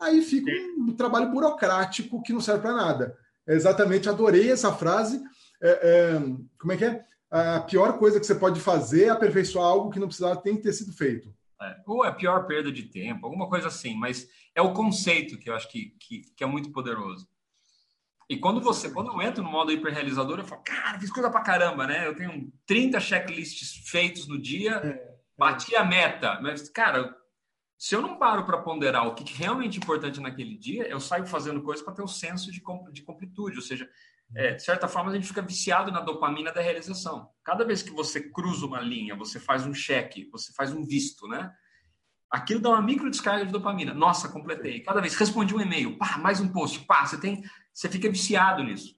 [0.00, 0.48] aí fica
[0.78, 3.18] um, trabalho burocrático que não serve para nada.
[3.44, 5.20] É exatamente, adorei essa frase.
[5.60, 6.20] É, é,
[6.56, 7.04] como é que é?
[7.28, 10.92] A pior coisa que você pode fazer é aperfeiçoar algo que não precisava ter sido
[10.92, 11.34] feito.
[11.60, 15.38] É, ou é a pior perda de tempo, alguma coisa assim, mas é o conceito
[15.38, 17.26] que eu acho que, que, que é muito poderoso.
[18.28, 21.42] E quando você, quando eu entro no modo hiperrealizador, eu falo, cara, fiz coisa pra
[21.42, 22.06] caramba, né?
[22.06, 25.16] Eu tenho 30 checklists feitos no dia, é.
[25.38, 26.40] Bati a meta.
[26.40, 27.14] Mas, cara,
[27.78, 31.26] se eu não paro para ponderar o que é realmente importante naquele dia, eu saio
[31.26, 33.56] fazendo coisas para ter um senso de, de completude.
[33.56, 33.88] Ou seja,
[34.34, 37.28] é, de certa forma, a gente fica viciado na dopamina da realização.
[37.44, 41.28] Cada vez que você cruza uma linha, você faz um cheque, você faz um visto,
[41.28, 41.52] né?
[42.30, 43.94] Aquilo dá uma micro descarga de dopamina.
[43.94, 44.80] Nossa, completei.
[44.80, 48.64] Cada vez respondi um e-mail, pá, mais um post, pá, você tem, você fica viciado
[48.64, 48.96] nisso.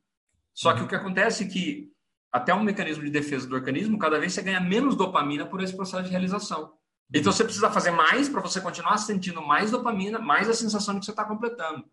[0.54, 1.92] Só que o que acontece é que
[2.32, 5.76] até um mecanismo de defesa do organismo, cada vez você ganha menos dopamina por esse
[5.76, 6.72] processo de realização.
[7.12, 11.00] Então você precisa fazer mais para você continuar sentindo mais dopamina, mais a sensação de
[11.00, 11.84] que você está completando.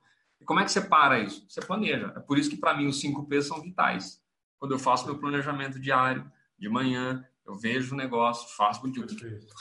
[0.46, 1.46] Como é que você para isso?
[1.50, 2.14] Você planeja.
[2.16, 4.22] É por isso que para mim os 5 P são vitais.
[4.60, 9.00] Quando eu faço meu planejamento diário, de manhã, eu vejo o negócio, faço o que
[9.00, 9.06] eu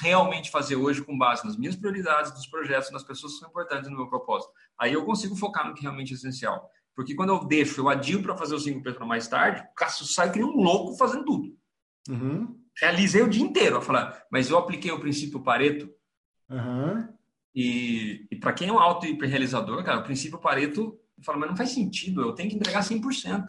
[0.01, 3.91] realmente fazer hoje com base nas minhas prioridades, dos projetos, nas pessoas que são importantes
[3.91, 4.53] no meu propósito.
[4.79, 6.71] Aí eu consigo focar no que realmente é essencial.
[6.95, 9.75] Porque quando eu deixo, eu adio para fazer os 5 P para mais tarde, o
[9.75, 11.55] Cássio sai que nem um louco fazendo tudo.
[12.09, 12.59] Uhum.
[12.81, 13.77] Realizei o dia inteiro.
[13.77, 15.91] Eu falar, mas eu apliquei o princípio Pareto.
[16.49, 17.09] Uhum.
[17.55, 21.57] E, e para quem é um auto hiperrealizador, cara, o princípio Pareto fala, mas não
[21.57, 23.49] faz sentido, eu tenho que entregar 100%.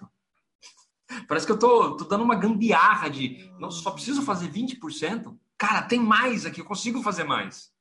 [1.27, 5.35] Parece que eu tô, tô dando uma gambiarra de, não, só preciso fazer 20%.
[5.57, 7.73] Cara, tem mais aqui, eu consigo fazer mais.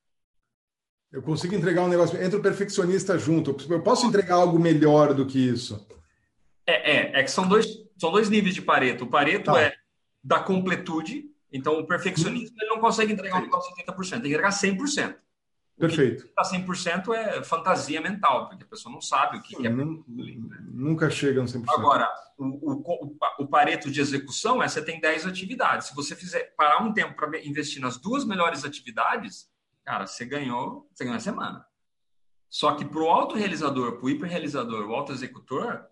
[1.11, 2.21] Eu consigo entregar um negócio.
[2.21, 3.55] Entra o perfeccionista junto.
[3.71, 5.87] Eu posso entregar algo melhor do que isso.
[6.67, 7.65] É, é, é que são dois,
[7.97, 9.05] são dois níveis de Pareto.
[9.05, 9.61] O Pareto tá.
[9.61, 9.73] é
[10.21, 11.25] da completude.
[11.53, 15.15] Então, o perfeccionismo ele não consegue entregar um negócio 80%, tem que entregar 100%.
[15.77, 16.25] Perfeito.
[16.25, 19.69] Está 100% é fantasia mental, porque a pessoa não sabe o que, que é.
[19.69, 21.65] Nunca chega no 100%.
[21.67, 25.87] Agora, o, o, o, pareto de execução é você tem 10 atividades.
[25.87, 29.49] Se você fizer parar um tempo para investir nas duas melhores atividades,
[29.85, 31.65] Cara, você ganhou, você ganhou a semana.
[32.49, 35.85] Só que para o autorrealizador, para o hiperrealizador, o autoexecutor,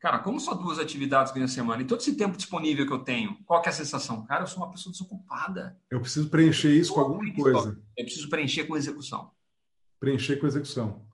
[0.00, 3.00] cara, como só duas atividades ganham a semana e todo esse tempo disponível que eu
[3.00, 4.24] tenho, qual é a sensação?
[4.26, 5.76] Cara, eu sou uma pessoa desocupada.
[5.90, 7.78] Eu preciso preencher isso com alguma coisa.
[7.96, 9.30] Eu preciso preencher com execução.
[9.98, 11.04] Preencher com execução.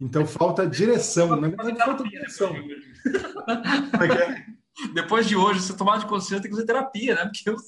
[0.00, 1.54] Então falta direção, né?
[1.84, 2.54] Falta direção.
[4.94, 7.24] Depois de hoje, você tomar de consciência, tem que fazer terapia, né?
[7.24, 7.58] Porque eu é.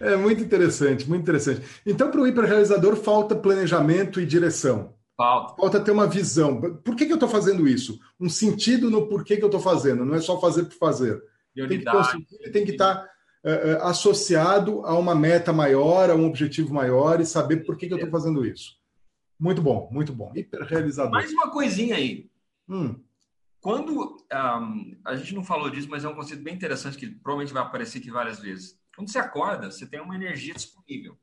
[0.00, 1.62] É muito interessante, muito interessante.
[1.86, 4.93] Então, para o hiperrealizador, falta planejamento e direção.
[5.16, 5.54] Falta.
[5.54, 6.60] Falta ter uma visão.
[6.60, 8.00] Por que, que eu estou fazendo isso?
[8.18, 10.04] Um sentido no porquê que eu estou fazendo.
[10.04, 11.22] Não é só fazer por fazer.
[11.54, 13.10] Que, tem que estar tá,
[13.44, 17.92] uh, associado a uma meta maior, a um objetivo maior e saber por que, que
[17.92, 18.76] eu estou fazendo isso.
[19.38, 20.32] Muito bom, muito bom.
[20.34, 21.12] Hiperrealizador.
[21.12, 22.28] Mais uma coisinha aí.
[22.68, 23.00] Hum.
[23.60, 27.54] Quando um, a gente não falou disso, mas é um conceito bem interessante que provavelmente
[27.54, 28.78] vai aparecer aqui várias vezes.
[28.94, 31.16] Quando você acorda, você tem uma energia disponível,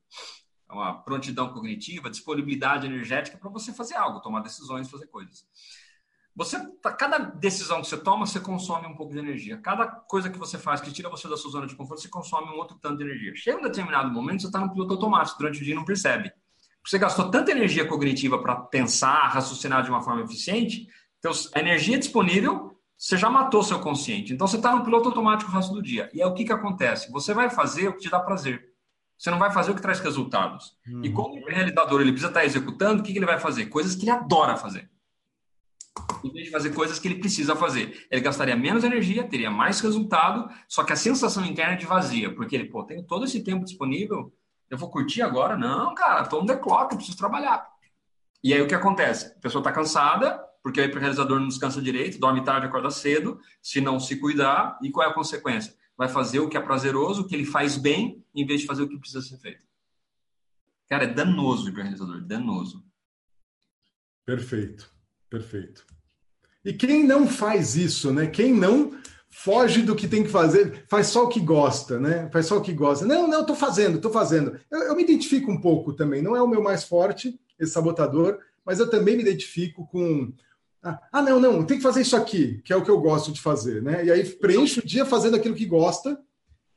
[0.72, 5.46] uma prontidão cognitiva, disponibilidade energética para você fazer algo, tomar decisões, fazer coisas.
[6.36, 9.58] Você, tá, cada decisão que você toma, você consome um pouco de energia.
[9.58, 12.50] Cada coisa que você faz que tira você da sua zona de conforto, você consome
[12.50, 13.34] um outro tanto de energia.
[13.36, 16.32] Chega um determinado momento, você está no piloto automático, durante o dia não percebe.
[16.86, 20.88] Você gastou tanta energia cognitiva para pensar, raciocinar de uma forma eficiente,
[21.20, 24.32] então a energia disponível você já matou seu consciente.
[24.34, 26.10] Então você está no piloto automático o resto do dia.
[26.14, 27.12] E é o que, que acontece?
[27.12, 28.71] Você vai fazer o que te dá prazer.
[29.22, 30.76] Você não vai fazer o que traz resultados.
[30.88, 31.06] Uhum.
[31.06, 33.68] E como o realizador ele precisa estar executando, o que, que ele vai fazer?
[33.68, 34.90] Coisas que ele adora fazer.
[36.24, 38.08] Em vez de fazer coisas que ele precisa fazer.
[38.10, 42.34] Ele gastaria menos energia, teria mais resultado, só que a sensação interna é de vazia,
[42.34, 44.34] porque ele, pô, tem todo esse tempo disponível,
[44.68, 45.56] Eu vou curtir agora?
[45.56, 47.70] Não, cara, tô no the clock, eu preciso trabalhar.
[48.44, 49.36] E aí o que acontece?
[49.38, 53.80] A pessoa está cansada, porque o hiperrealizador não descansa direito, dorme tarde, acorda cedo, se
[53.82, 55.80] não se cuidar, e qual é a consequência?
[56.02, 58.82] Vai fazer o que é prazeroso, o que ele faz bem, em vez de fazer
[58.82, 59.64] o que precisa ser feito.
[60.90, 62.84] Cara, é danoso o hiperrealizador, danoso.
[64.26, 64.92] Perfeito,
[65.30, 65.86] perfeito.
[66.66, 68.26] E quem não faz isso, né?
[68.26, 72.28] Quem não foge do que tem que fazer, faz só o que gosta, né?
[72.32, 73.06] Faz só o que gosta.
[73.06, 74.60] Não, não, tô fazendo, tô fazendo.
[74.72, 76.20] Eu, eu me identifico um pouco também.
[76.20, 80.34] Não é o meu mais forte, esse sabotador, mas eu também me identifico com
[80.84, 83.40] ah, não, não, tem que fazer isso aqui, que é o que eu gosto de
[83.40, 84.04] fazer, né?
[84.04, 86.20] E aí preenche o dia fazendo aquilo que gosta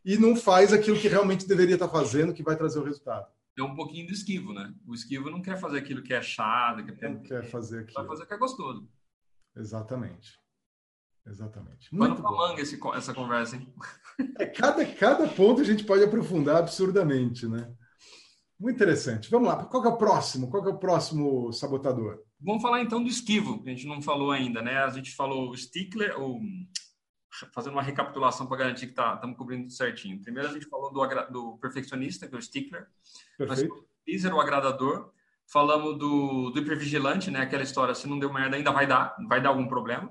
[0.05, 3.27] e não faz aquilo que realmente deveria estar fazendo, que vai trazer o resultado.
[3.57, 4.75] É um pouquinho do esquivo, né?
[4.87, 7.09] O esquivo não quer fazer aquilo que é chato, que é...
[7.09, 7.95] não quer fazer aquilo.
[7.95, 8.89] Vai fazer o que é gostoso.
[9.57, 10.39] Exatamente.
[11.27, 11.95] Exatamente.
[11.95, 13.73] Muito Quando manga esse, essa conversa, hein?
[14.39, 17.75] É, cada, cada ponto a gente pode aprofundar absurdamente, né?
[18.59, 19.31] Muito interessante.
[19.31, 19.65] Vamos lá.
[19.65, 20.49] Qual é o próximo?
[20.49, 22.21] Qual é o próximo sabotador?
[22.41, 24.79] Vamos falar então do esquivo, que a gente não falou ainda, né?
[24.79, 26.41] A gente falou o stickler, ou
[27.53, 30.21] fazendo uma recapitulação para garantir que estamos tá, cobrindo tudo certinho.
[30.21, 32.87] Primeiro a gente falou do, do perfeccionista, que é o stickler.
[33.37, 33.87] Perfeito.
[34.05, 35.11] Teaser, o agradador.
[35.47, 37.41] Falamos do, do hipervigilante, né?
[37.41, 40.11] Aquela história, se não deu merda, ainda vai dar, vai dar algum problema.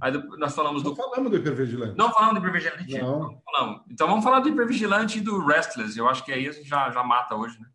[0.00, 0.90] Aí nós falamos do.
[0.90, 1.96] Não falamos do hipervigilante.
[1.96, 2.98] Não falamos do hipervigilante?
[2.98, 3.20] Não.
[3.20, 3.82] não falamos.
[3.88, 5.96] Então vamos falar do hipervigilante e do restless.
[5.96, 7.66] Eu acho que aí a gente já, já mata hoje, né?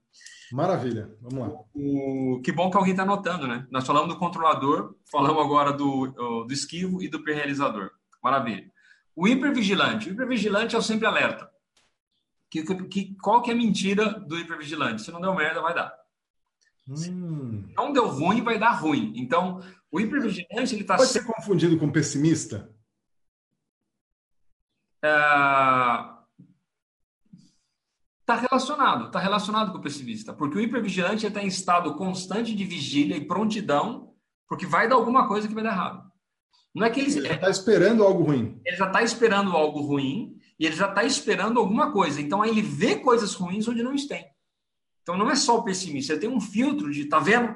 [0.51, 1.59] Maravilha, vamos lá.
[1.73, 3.67] O, que bom que alguém está anotando, né?
[3.69, 6.07] Nós falamos do controlador, falamos agora do,
[6.45, 7.91] do esquivo e do pré-realizador.
[8.23, 8.71] Maravilha.
[9.15, 10.09] O hipervigilante.
[10.09, 11.49] O hipervigilante é o sempre alerta.
[12.49, 15.03] Que, que, qual que é a mentira do hipervigilante?
[15.03, 15.93] Se não deu merda, vai dar.
[16.87, 17.71] Hum.
[17.77, 19.13] não deu ruim, vai dar ruim.
[19.15, 20.97] Então, o hipervigilante ele está.
[20.97, 22.73] Pode ser confundido com pessimista?
[25.03, 26.18] É
[28.29, 32.63] Está relacionado, está relacionado com o pessimista, porque o hipervigilante está em estado constante de
[32.63, 34.13] vigília e prontidão,
[34.47, 36.11] porque vai dar alguma coisa que vai dar errado.
[36.75, 38.61] Não é que ele está esperando algo ruim.
[38.63, 42.21] Ele já está esperando algo ruim e ele já está esperando alguma coisa.
[42.21, 44.29] Então aí ele vê coisas ruins onde não tem.
[45.01, 47.55] Então não é só o pessimista, ele tem um filtro de, tá vendo?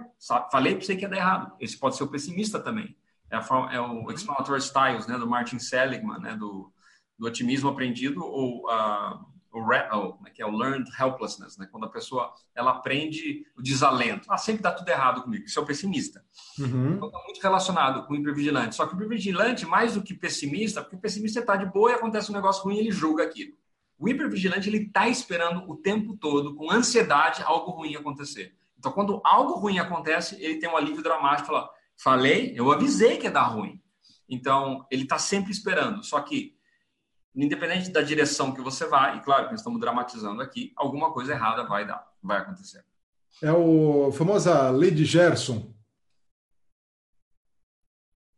[0.52, 1.56] Falei para você que ia dar errado.
[1.60, 2.98] Esse pode ser o pessimista também.
[3.30, 6.74] É, a, é o Explanatory Styles, né, do Martin Seligman, né, do,
[7.16, 11.68] do otimismo aprendido ou uh, o, o, né, que é o learned helplessness, né?
[11.72, 14.32] quando a pessoa ela aprende o desalento.
[14.32, 15.46] Ah, sempre dá tudo errado comigo.
[15.46, 16.26] Isso é o pessimista.
[16.58, 16.96] Uhum.
[16.96, 18.76] Então, está muito relacionado com o hipervigilante.
[18.76, 21.94] Só que o hipervigilante, mais do que pessimista, porque o pessimista está de boa e
[21.94, 23.54] acontece um negócio ruim e ele julga aquilo.
[24.00, 28.56] O hipervigilante ele está esperando o tempo todo, com ansiedade, algo ruim acontecer.
[28.78, 31.48] Então, quando algo ruim acontece, ele tem um alívio dramático.
[31.48, 33.80] Fala, falei, eu avisei que ia dar ruim.
[34.28, 36.04] Então, ele está sempre esperando.
[36.04, 36.58] Só que
[37.36, 41.34] independente da direção que você vai, e claro que nós estamos dramatizando aqui, alguma coisa
[41.34, 42.84] errada vai dar, vai acontecer.
[43.42, 45.74] É o famosa lei de Gerson.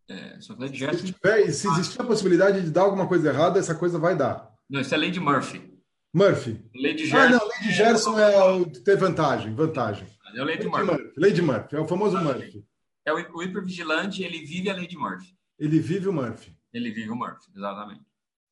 [0.07, 0.99] É, só que lei de Gerson...
[0.99, 4.53] Se, tiver, se existir a possibilidade de dar alguma coisa errada, essa coisa vai dar.
[4.69, 5.73] Não, isso é lei de Murphy.
[6.13, 6.63] Murphy.
[6.73, 7.17] Lei de Gerson.
[7.17, 10.07] Ah, não, lei de Gerson é, o, ter vantagem, vantagem.
[10.35, 10.85] É a lei de Murphy.
[10.85, 11.13] Murphy.
[11.17, 12.65] Lei de Murphy, é o famoso Murphy.
[13.03, 15.35] É o, o hipervigilante, ele vive a lei de Murphy.
[15.59, 16.55] Ele vive o Murphy.
[16.73, 18.05] Ele vive o Murphy, exatamente.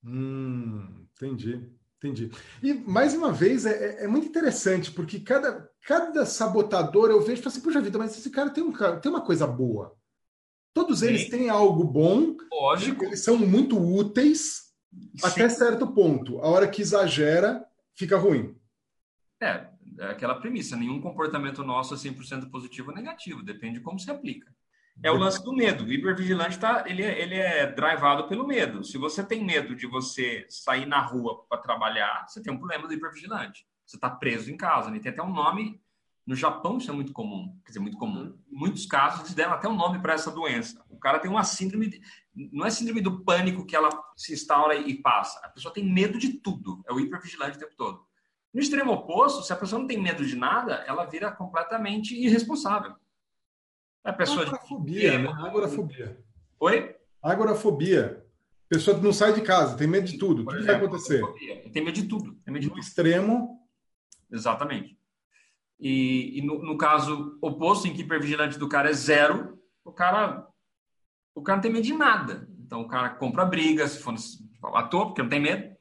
[0.04, 2.32] Hum, entendi, entendi.
[2.62, 7.40] E mais uma vez é, é, é muito interessante porque cada, cada sabotador eu vejo
[7.40, 9.96] e falo assim, puxa vida, mas esse cara tem, um, tem uma coisa boa.
[10.74, 11.08] Todos Sim.
[11.08, 12.36] eles têm algo bom.
[12.52, 13.06] Lógico.
[13.06, 15.20] Eles são muito úteis Sim.
[15.24, 16.40] até certo ponto.
[16.40, 17.64] A hora que exagera,
[17.94, 18.58] fica ruim.
[19.40, 19.68] É,
[20.00, 20.76] é aquela premissa.
[20.76, 23.44] Nenhum comportamento nosso é 100% positivo ou negativo.
[23.44, 24.52] Depende de como se aplica.
[25.02, 25.86] É o lance do medo.
[25.86, 28.84] O hipervigilante tá, ele, é, ele é drivado pelo medo.
[28.84, 32.88] Se você tem medo de você sair na rua para trabalhar, você tem um problema
[32.88, 33.66] do hipervigilante.
[33.86, 34.90] Você está preso em casa.
[34.90, 35.00] Né?
[35.00, 35.82] Tem até um nome.
[36.26, 37.60] No Japão isso é muito comum.
[37.66, 38.38] Quer dizer, muito comum.
[38.50, 40.82] Em muitos casos eles deram até um nome para essa doença.
[40.90, 41.88] O cara tem uma síndrome.
[41.88, 42.02] De,
[42.34, 45.40] não é síndrome do pânico que ela se instaura e passa.
[45.44, 46.82] A pessoa tem medo de tudo.
[46.88, 48.06] É o hipervigilante o tempo todo.
[48.54, 52.96] No extremo oposto, se a pessoa não tem medo de nada, ela vira completamente irresponsável.
[54.04, 55.18] A pessoa agorafobia, de...
[55.18, 55.30] né?
[55.30, 56.18] Agorafobia.
[56.60, 56.96] Oi?
[57.22, 58.26] Agorafobia.
[58.68, 60.44] Pessoa que não sai de casa, tem medo de tudo.
[60.44, 61.22] Por o que vai acontecer?
[61.72, 62.34] Tem medo de tudo.
[62.44, 62.84] Tem medo de no tudo.
[62.84, 63.60] extremo.
[64.32, 64.98] Exatamente.
[65.80, 70.48] E, e no, no, caso oposto, em que hipervigilante do cara é zero, o cara,
[71.36, 72.48] o cara não tem medo de nada.
[72.66, 74.16] Então o cara compra briga, se for
[74.74, 75.74] à toa, porque não tem medo.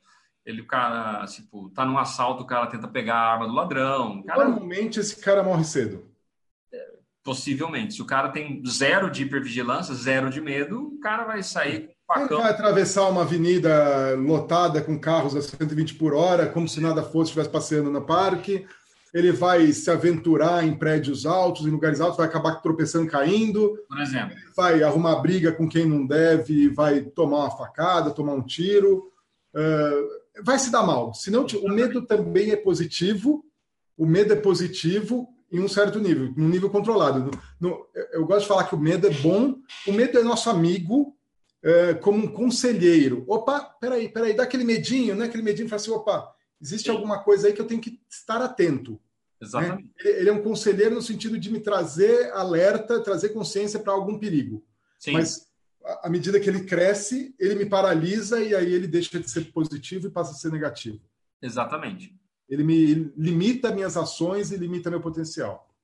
[0.44, 4.22] Ele, o cara, tipo, tá num assalto, o cara tenta pegar a arma do ladrão.
[4.24, 4.44] Cara...
[4.44, 6.11] Normalmente esse cara morre cedo.
[7.24, 7.94] Possivelmente.
[7.94, 12.14] Se o cara tem zero de hipervigilância, zero de medo, o cara vai sair com
[12.14, 12.38] facão.
[12.38, 17.02] Ele vai atravessar uma avenida lotada com carros a 120 por hora, como se nada
[17.02, 18.66] fosse, estivesse passeando no parque.
[19.14, 23.78] ele vai se aventurar em prédios altos, em lugares altos, vai acabar tropeçando, caindo.
[23.88, 24.36] Por exemplo.
[24.56, 29.12] Vai arrumar briga com quem não deve, vai tomar uma facada, tomar um tiro.
[29.54, 31.14] Uh, vai se dar mal.
[31.14, 33.44] Senão, o medo também é positivo.
[33.96, 37.30] O medo é positivo em um certo nível, num nível controlado.
[37.60, 39.56] No, no, eu gosto de falar que o medo é bom.
[39.86, 41.14] O medo é nosso amigo,
[41.62, 43.24] é, como um conselheiro.
[43.28, 45.26] Opa, peraí, peraí, dá aquele medinho, né?
[45.26, 46.92] Aquele medinho fala assim, opa, existe Sim.
[46.92, 48.92] alguma coisa aí que eu tenho que estar atento.
[48.92, 48.98] Né?
[49.42, 49.82] Exatamente.
[49.82, 49.90] Né?
[50.00, 54.18] Ele, ele, é um conselheiro no sentido de me trazer alerta, trazer consciência para algum
[54.18, 54.64] perigo.
[54.98, 55.12] Sim.
[55.12, 55.46] Mas
[56.02, 60.06] à medida que ele cresce, ele me paralisa e aí ele deixa de ser positivo
[60.06, 61.00] e passa a ser negativo.
[61.42, 62.14] Exatamente.
[62.52, 65.74] Ele me limita minhas ações e limita meu potencial.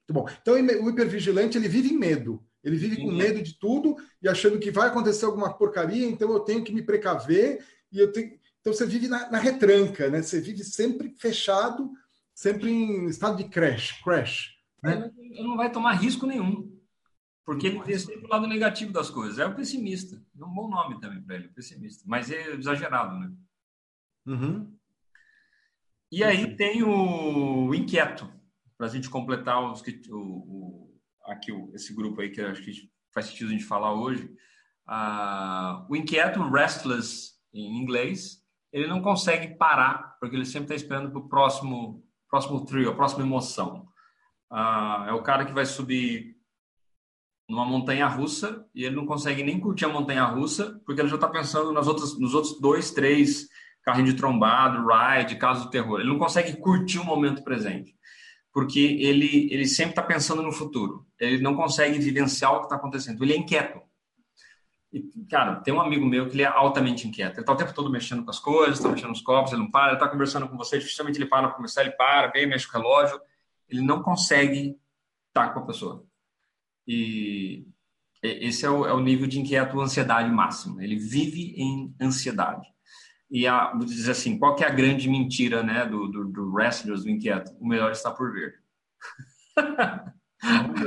[0.00, 0.28] Muito bom.
[0.42, 2.44] Então, o hipervigilante ele vive em medo.
[2.64, 6.40] Ele vive com medo de tudo e achando que vai acontecer alguma porcaria, então eu
[6.40, 8.36] tenho que me precaver e eu tenho.
[8.60, 10.20] Então você vive na, na retranca, né?
[10.20, 11.92] Você vive sempre fechado,
[12.34, 14.56] sempre em estado de crash, crash.
[14.82, 15.08] Né?
[15.16, 16.76] Ele não vai tomar risco nenhum,
[17.44, 19.38] porque ele vê sempre o lado negativo das coisas.
[19.38, 20.20] É o pessimista.
[20.36, 22.02] É um bom nome também para ele, pessimista.
[22.04, 23.32] Mas é exagerado, né?
[24.26, 24.75] Uhum.
[26.10, 28.30] E aí tem o inquieto,
[28.78, 30.94] para a gente completar os, o, o
[31.24, 32.72] aqui esse grupo aí que acho que
[33.12, 34.24] faz sentido a gente falar hoje,
[34.88, 38.42] uh, o inquieto, restless em inglês,
[38.72, 42.94] ele não consegue parar porque ele sempre está esperando para o próximo próximo trio, a
[42.94, 43.88] próxima emoção.
[44.50, 46.36] Uh, é o cara que vai subir
[47.48, 51.14] numa montanha russa e ele não consegue nem curtir a montanha russa porque ele já
[51.14, 53.48] está pensando nas outras, nos outros dois, três
[53.86, 56.00] carrinho de trombado, ride, caso do terror.
[56.00, 57.96] Ele não consegue curtir o momento presente
[58.52, 61.06] porque ele, ele sempre está pensando no futuro.
[61.20, 63.22] Ele não consegue vivenciar o que está acontecendo.
[63.22, 63.82] Ele é inquieto.
[64.90, 67.34] E, cara, tem um amigo meu que ele é altamente inquieto.
[67.34, 69.70] Ele está o tempo todo mexendo com as coisas, está mexendo nos copos, ele não
[69.70, 72.66] para, ele está conversando com você, dificilmente ele para para conversar, ele para, vem, mexe
[72.66, 73.20] com o relógio.
[73.68, 74.74] Ele não consegue
[75.28, 76.06] estar com a pessoa.
[76.86, 77.66] E
[78.22, 80.82] esse é o, é o nível de inquieto, ansiedade máxima.
[80.82, 82.66] Ele vive em ansiedade
[83.30, 87.04] e a, dizer assim, qual que é a grande mentira né, do, do, do Wrestlers,
[87.04, 87.52] do Inquieto?
[87.60, 88.54] O melhor está por vir.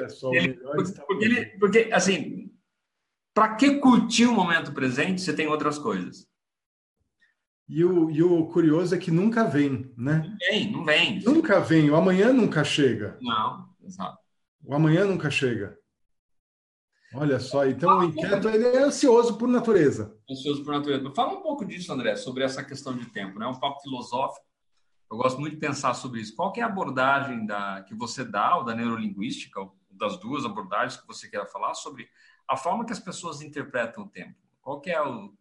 [0.09, 2.51] Só, ele, porque, ele, porque, assim,
[3.33, 6.27] para que curtir o momento presente se tem outras coisas?
[7.67, 10.23] E o, e o curioso é que nunca vem, né?
[10.27, 11.19] Não vem, não vem.
[11.21, 13.17] Nunca vem, o amanhã nunca chega.
[13.21, 14.17] Não, exato.
[14.63, 15.78] O amanhã nunca chega.
[17.13, 20.15] Olha só, então o inquieto ele é ansioso por natureza.
[20.29, 21.11] Ansioso por natureza.
[21.15, 23.47] Fala um pouco disso, André, sobre essa questão de tempo, né?
[23.47, 24.45] Um papo filosófico.
[25.11, 26.35] Eu gosto muito de pensar sobre isso.
[26.35, 31.01] Qual é a abordagem da, que você dá, ou da neurolinguística, ou das duas abordagens
[31.01, 32.07] que você quer falar, sobre
[32.47, 34.35] a forma que as pessoas interpretam o tempo?
[34.61, 35.33] Qual é o,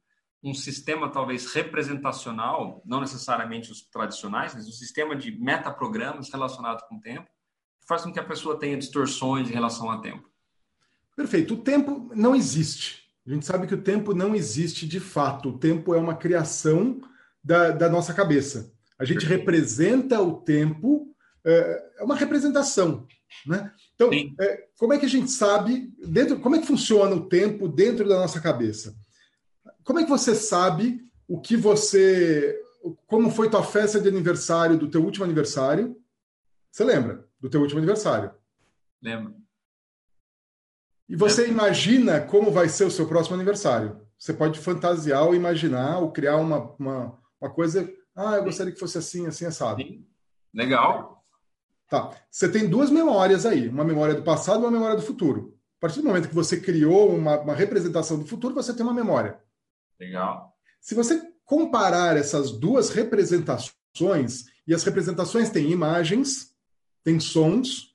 [0.43, 6.97] um sistema, talvez, representacional, não necessariamente os tradicionais, mas um sistema de metaprogramas relacionado com
[6.97, 7.29] o tempo,
[7.79, 10.27] que faz com que a pessoa tenha distorções em relação ao tempo?
[11.19, 11.55] Perfeito.
[11.55, 13.03] O tempo não existe.
[13.27, 15.49] A gente sabe que o tempo não existe de fato.
[15.49, 17.01] O tempo é uma criação
[17.43, 18.73] da, da nossa cabeça.
[18.97, 19.41] A gente Perfeito.
[19.41, 21.12] representa o tempo,
[21.45, 23.05] é, é uma representação.
[23.45, 23.69] Né?
[23.97, 27.66] Então, é, como é que a gente sabe, dentro, como é que funciona o tempo
[27.66, 28.95] dentro da nossa cabeça?
[29.83, 32.57] Como é que você sabe o que você.
[33.09, 36.01] Como foi tua festa de aniversário do teu último aniversário?
[36.71, 38.31] Você lembra do teu último aniversário?
[39.03, 39.48] Lembro.
[41.09, 41.49] E você é.
[41.49, 44.01] imagina como vai ser o seu próximo aniversário.
[44.19, 47.89] Você pode fantasiar ou imaginar ou criar uma, uma, uma coisa.
[48.15, 49.81] Ah, eu gostaria que fosse assim, assim, assado.
[49.81, 50.05] Sim.
[50.53, 51.25] Legal.
[51.89, 52.11] Tá.
[52.31, 55.57] Você tem duas memórias aí: uma memória do passado e uma memória do futuro.
[55.79, 58.93] A partir do momento que você criou uma, uma representação do futuro, você tem uma
[58.93, 59.39] memória.
[59.99, 60.53] Legal.
[60.81, 66.55] Se você comparar essas duas representações, e as representações têm imagens,
[67.03, 67.95] têm sons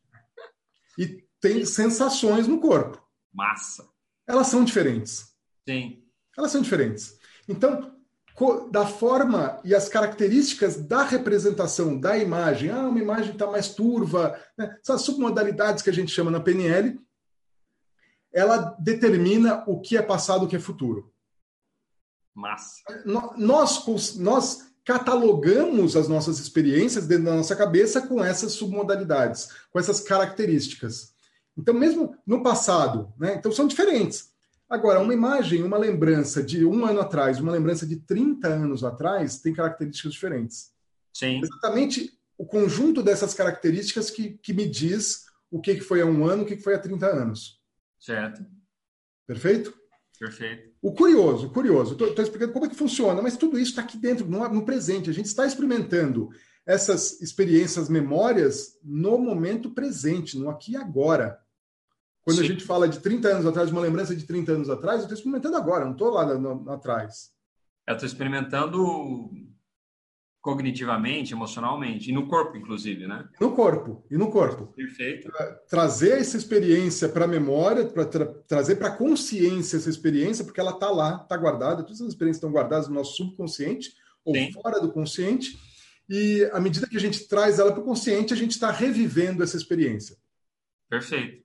[0.97, 3.02] e têm sensações no corpo.
[3.33, 3.89] Massa.
[4.27, 5.33] Elas são diferentes.
[5.67, 6.03] Sim.
[6.37, 7.17] Elas são diferentes.
[7.47, 7.93] Então,
[8.71, 14.39] da forma e as características da representação da imagem, ah, uma imagem está mais turva,
[14.57, 14.77] né?
[14.81, 16.99] essas submodalidades que a gente chama na PNL,
[18.31, 21.13] ela determina o que é passado, o que é futuro.
[22.33, 22.81] Massa.
[23.37, 29.99] Nós, nós catalogamos as nossas experiências dentro da nossa cabeça com essas submodalidades, com essas
[30.01, 31.12] características.
[31.57, 33.35] Então, mesmo no passado, né?
[33.35, 34.33] Então são diferentes.
[34.69, 39.39] Agora, uma imagem, uma lembrança de um ano atrás, uma lembrança de 30 anos atrás,
[39.39, 40.71] tem características diferentes.
[41.13, 41.41] Sim.
[41.43, 46.43] Exatamente o conjunto dessas características que, que me diz o que foi há um ano,
[46.43, 47.61] o que foi há 30 anos.
[47.99, 48.43] Certo.
[49.27, 49.73] Perfeito?
[50.19, 50.71] Perfeito.
[50.81, 54.25] O curioso, curioso, estou explicando como é que funciona, mas tudo isso está aqui dentro,
[54.25, 55.09] no, no presente.
[55.09, 56.29] A gente está experimentando
[56.65, 61.39] essas experiências, memórias no momento presente, no aqui e agora.
[62.23, 62.43] Quando Sim.
[62.43, 65.17] a gente fala de 30 anos atrás, uma lembrança de 30 anos atrás, eu estou
[65.17, 66.25] experimentando agora, não estou lá
[66.73, 67.31] atrás.
[67.85, 69.29] Eu estou experimentando
[70.41, 73.29] cognitivamente, emocionalmente, e no corpo, inclusive, né?
[73.39, 74.67] No corpo, e no corpo.
[74.73, 75.31] Perfeito.
[75.69, 80.59] Trazer essa experiência para a memória, para tra trazer para a consciência essa experiência, porque
[80.59, 83.93] ela está lá, está guardada, todas as experiências estão guardadas no nosso subconsciente
[84.25, 84.51] ou Sim.
[84.51, 85.57] fora do consciente,
[86.09, 89.43] e à medida que a gente traz ela para o consciente, a gente está revivendo
[89.43, 90.17] essa experiência.
[90.89, 91.42] Perfeito.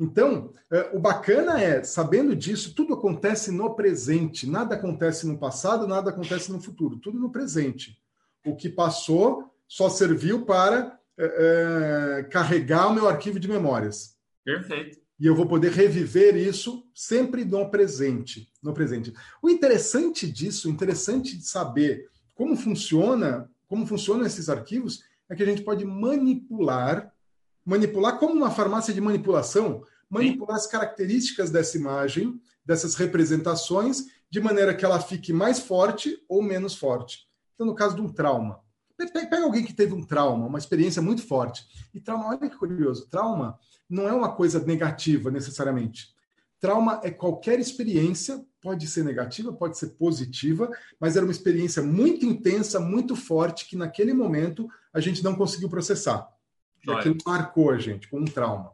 [0.00, 5.86] Então, é, o bacana é, sabendo disso, tudo acontece no presente, nada acontece no passado,
[5.86, 8.00] nada acontece no futuro, tudo no presente.
[8.46, 14.16] O que passou só serviu para é, é, carregar o meu arquivo de memórias.
[14.42, 14.98] Perfeito.
[15.20, 19.12] E eu vou poder reviver isso sempre no presente, no presente.
[19.42, 25.46] O interessante disso, interessante de saber como funciona, como funcionam esses arquivos, é que a
[25.46, 27.12] gente pode manipular
[27.64, 30.64] manipular como uma farmácia de manipulação, manipular Sim.
[30.64, 36.74] as características dessa imagem, dessas representações, de maneira que ela fique mais forte ou menos
[36.74, 37.26] forte.
[37.54, 38.60] Então, no caso de um trauma,
[38.96, 41.64] pega alguém que teve um trauma, uma experiência muito forte.
[41.94, 43.58] E trauma, olha que curioso, trauma
[43.88, 46.14] não é uma coisa negativa necessariamente.
[46.60, 52.26] Trauma é qualquer experiência, pode ser negativa, pode ser positiva, mas era uma experiência muito
[52.26, 56.28] intensa, muito forte, que naquele momento a gente não conseguiu processar.
[56.86, 58.72] E aquilo marcou a gente com um trauma.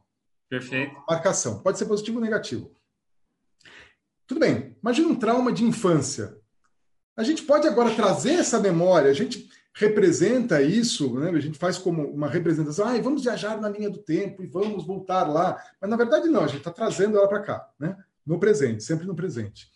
[0.49, 0.95] Perfeito.
[1.09, 1.61] Marcação.
[1.61, 2.71] Pode ser positivo ou negativo.
[4.27, 4.77] Tudo bem.
[4.83, 6.37] Imagina um trauma de infância.
[7.17, 11.31] A gente pode agora trazer essa memória, a gente representa isso, né?
[11.31, 14.87] a gente faz como uma representação, ah, vamos viajar na linha do tempo e vamos
[14.87, 15.63] voltar lá.
[15.81, 17.97] Mas na verdade não, a gente está trazendo ela para cá, né?
[18.25, 19.71] no presente, sempre no presente.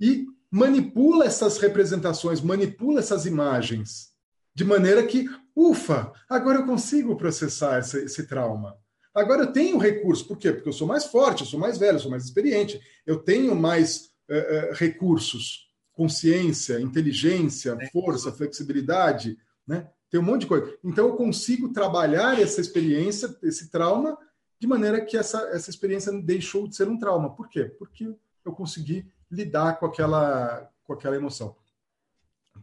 [0.00, 4.12] E manipula essas representações, manipula essas imagens,
[4.54, 8.76] de maneira que, ufa, agora eu consigo processar esse, esse trauma.
[9.16, 10.28] Agora eu tenho recurso.
[10.28, 10.52] Por quê?
[10.52, 13.56] Porque eu sou mais forte, eu sou mais velho, eu sou mais experiente, eu tenho
[13.56, 19.90] mais uh, uh, recursos, consciência, inteligência, força, flexibilidade, né?
[20.10, 20.78] Tem um monte de coisa.
[20.84, 24.18] Então eu consigo trabalhar essa experiência, esse trauma,
[24.60, 27.34] de maneira que essa, essa experiência deixou de ser um trauma.
[27.34, 27.64] Por quê?
[27.64, 28.14] Porque
[28.44, 31.56] eu consegui lidar com aquela, com aquela emoção.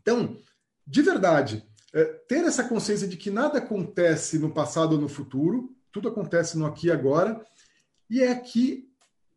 [0.01, 0.37] Então,
[0.85, 5.75] de verdade, é, ter essa consciência de que nada acontece no passado ou no futuro,
[5.93, 7.45] tudo acontece no aqui e agora,
[8.09, 8.89] e é aqui,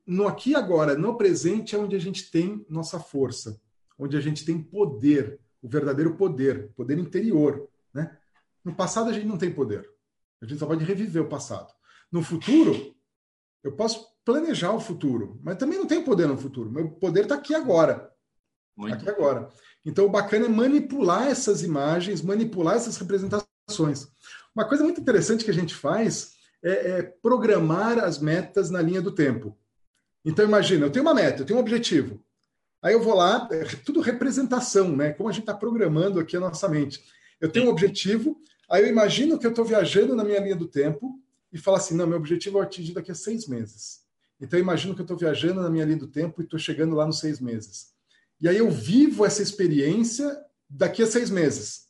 [0.07, 3.61] no aqui e agora, no presente, é onde a gente tem nossa força,
[3.99, 7.69] onde a gente tem poder, o verdadeiro poder, poder interior.
[7.93, 8.17] Né?
[8.65, 9.89] No passado, a gente não tem poder.
[10.41, 11.73] A gente só pode reviver o passado.
[12.11, 12.95] No futuro,
[13.63, 16.71] eu posso planejar o futuro, mas também não tenho poder no futuro.
[16.71, 18.11] Meu poder está aqui agora.
[18.77, 18.95] Muito.
[18.95, 19.49] Aqui agora.
[19.85, 24.09] Então, o bacana é manipular essas imagens, manipular essas representações.
[24.55, 29.03] Uma coisa muito interessante que a gente faz é, é programar as metas na linha
[29.03, 29.57] do tempo.
[30.25, 32.23] Então, imagina, eu tenho uma meta, eu tenho um objetivo.
[32.83, 35.13] Aí eu vou lá, é tudo representação, né?
[35.13, 37.03] Como a gente está programando aqui a nossa mente.
[37.41, 38.41] Eu tenho um objetivo,
[38.71, 41.21] aí eu imagino que eu estou viajando na minha linha do tempo
[41.53, 44.01] e falo assim: não, meu objetivo é atingir daqui a seis meses.
[44.41, 46.95] Então eu imagino que eu estou viajando na minha linha do tempo e estou chegando
[46.95, 47.95] lá nos seis meses.
[48.41, 50.39] E aí eu vivo essa experiência
[50.69, 51.86] daqui a seis meses.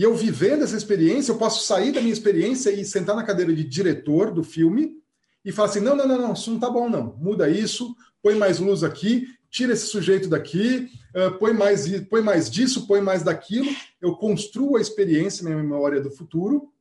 [0.00, 3.54] E eu vivendo essa experiência, eu posso sair da minha experiência e sentar na cadeira
[3.54, 4.96] de diretor do filme
[5.44, 7.14] e falar assim: não, não, não, não, isso não tá bom, não.
[7.18, 12.50] Muda isso, põe mais luz aqui, tira esse sujeito daqui, uh, põe, mais, põe mais
[12.50, 13.70] disso, põe mais daquilo.
[14.00, 16.72] Eu construo a experiência, minha memória do futuro,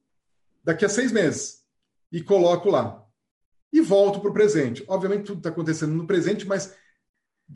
[0.63, 1.61] daqui a seis meses.
[2.09, 3.05] E coloco lá.
[3.74, 4.82] E volto para o presente.
[4.88, 6.74] Obviamente, tudo está acontecendo no presente, mas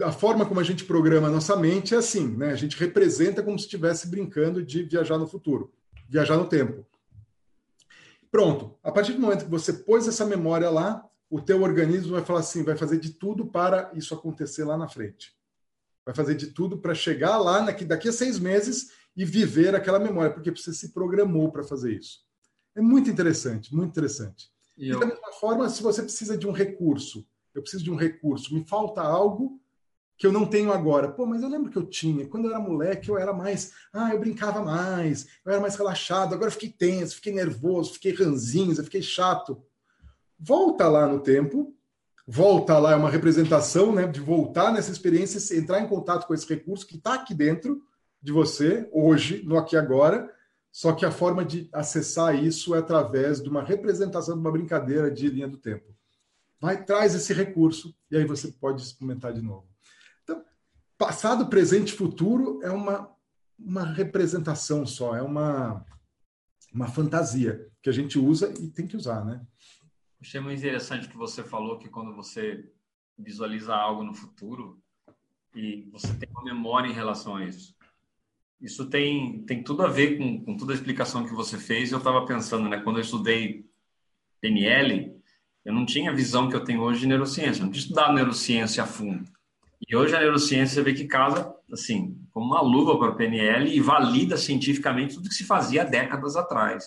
[0.01, 2.51] a forma como a gente programa a nossa mente é assim, né?
[2.51, 5.71] A gente representa como se estivesse brincando de viajar no futuro,
[6.09, 6.85] viajar no tempo.
[8.31, 8.75] Pronto.
[8.83, 12.39] A partir do momento que você pôs essa memória lá, o teu organismo vai falar
[12.39, 15.33] assim, vai fazer de tudo para isso acontecer lá na frente.
[16.05, 20.33] Vai fazer de tudo para chegar lá daqui a seis meses e viver aquela memória,
[20.33, 22.21] porque você se programou para fazer isso.
[22.75, 24.51] É muito interessante, muito interessante.
[24.77, 24.97] E, eu...
[24.97, 28.53] e da mesma forma, se você precisa de um recurso, eu preciso de um recurso,
[28.53, 29.61] me falta algo,
[30.17, 31.09] que eu não tenho agora.
[31.09, 32.27] Pô, mas eu lembro que eu tinha.
[32.27, 33.73] Quando eu era moleque, eu era mais.
[33.91, 36.33] Ah, eu brincava mais, eu era mais relaxado.
[36.33, 39.61] Agora eu fiquei tenso, fiquei nervoso, fiquei ranzinho, fiquei chato.
[40.39, 41.73] Volta lá no tempo,
[42.27, 46.47] volta lá, é uma representação né, de voltar nessa experiência, entrar em contato com esse
[46.47, 47.81] recurso que está aqui dentro
[48.21, 50.29] de você, hoje, no aqui e agora.
[50.71, 55.09] Só que a forma de acessar isso é através de uma representação de uma brincadeira
[55.11, 55.93] de linha do tempo.
[56.59, 59.72] Vai, traz esse recurso e aí você pode experimentar de novo
[61.05, 63.09] passado, presente e futuro é uma,
[63.59, 65.85] uma representação só, é uma,
[66.73, 69.45] uma fantasia que a gente usa e tem que usar, né?
[70.21, 72.71] Achei muito interessante que você falou que quando você
[73.17, 74.81] visualiza algo no futuro
[75.53, 77.75] e você tem uma memória em relação a isso.
[78.61, 81.91] Isso tem, tem tudo a ver com, com toda a explicação que você fez.
[81.91, 82.79] Eu estava pensando, né?
[82.79, 83.69] Quando eu estudei
[84.39, 85.21] PNL,
[85.65, 87.59] eu não tinha a visão que eu tenho hoje de neurociência.
[87.59, 89.29] Eu não tinha estudado neurociência a fundo.
[89.87, 93.69] E hoje a neurociência você vê que casa, assim, como uma luva para o PNL
[93.69, 96.85] e valida cientificamente tudo que se fazia décadas atrás.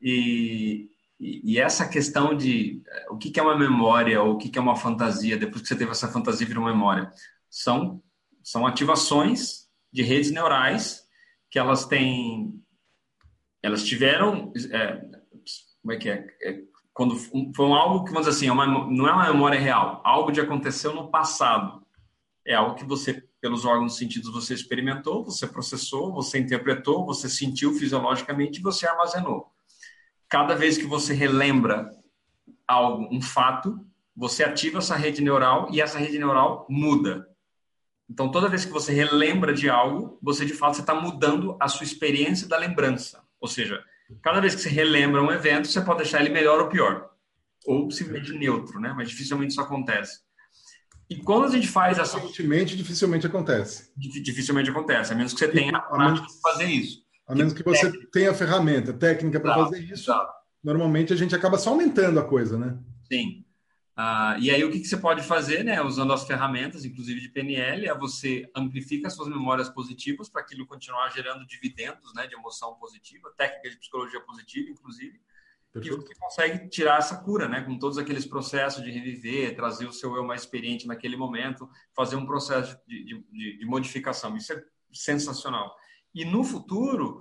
[0.00, 0.88] E,
[1.18, 4.58] e, essa questão de eh, o que, que é uma memória ou o que, que
[4.58, 7.10] é uma fantasia, depois que você teve essa fantasia virou memória,
[7.48, 8.02] são,
[8.42, 11.06] são ativações de redes neurais
[11.50, 12.62] que elas têm,
[13.62, 15.00] elas tiveram, é,
[15.80, 16.26] como é que é?
[16.42, 16.60] é
[16.92, 20.30] quando foi algo que, vamos dizer assim, é uma, não é uma memória real, algo
[20.30, 21.85] de aconteceu no passado.
[22.46, 27.74] É algo que você, pelos órgãos sentidos, você experimentou, você processou, você interpretou, você sentiu
[27.74, 29.52] fisiologicamente e você armazenou.
[30.28, 31.90] Cada vez que você relembra
[32.66, 33.84] algo, um fato,
[34.14, 37.28] você ativa essa rede neural e essa rede neural muda.
[38.08, 41.84] Então, toda vez que você relembra de algo, você de fato está mudando a sua
[41.84, 43.24] experiência da lembrança.
[43.40, 43.84] Ou seja,
[44.22, 47.10] cada vez que você relembra um evento, você pode deixar ele melhor ou pior.
[47.66, 48.94] Ou simplesmente neutro, né?
[48.96, 50.20] Mas dificilmente isso acontece.
[51.08, 52.20] E quando a gente faz essa.
[52.20, 53.92] Dificilmente, dificilmente acontece.
[53.96, 57.02] Dificilmente acontece, a menos que você tenha a prática de fazer isso.
[57.26, 58.08] A menos que você técnica.
[58.12, 60.10] tenha ferramenta, técnica para fazer isso.
[60.10, 60.32] Exato.
[60.62, 62.78] Normalmente a gente acaba só aumentando a coisa, né?
[63.10, 63.44] Sim.
[63.98, 67.30] Ah, e aí o que, que, você pode fazer, né, usando as ferramentas, inclusive de
[67.30, 72.74] PNL, é você amplifica suas memórias positivas para aquilo continuar gerando dividendos, né, de emoção
[72.74, 75.18] positiva, técnica de psicologia positiva, inclusive,
[75.80, 76.02] Perfeito.
[76.02, 79.92] e você consegue tirar essa cura, né, com todos aqueles processos de reviver, trazer o
[79.92, 84.36] seu eu mais experiente naquele momento, fazer um processo de, de, de modificação.
[84.36, 84.62] Isso é
[84.92, 85.74] sensacional.
[86.14, 87.20] E no futuro,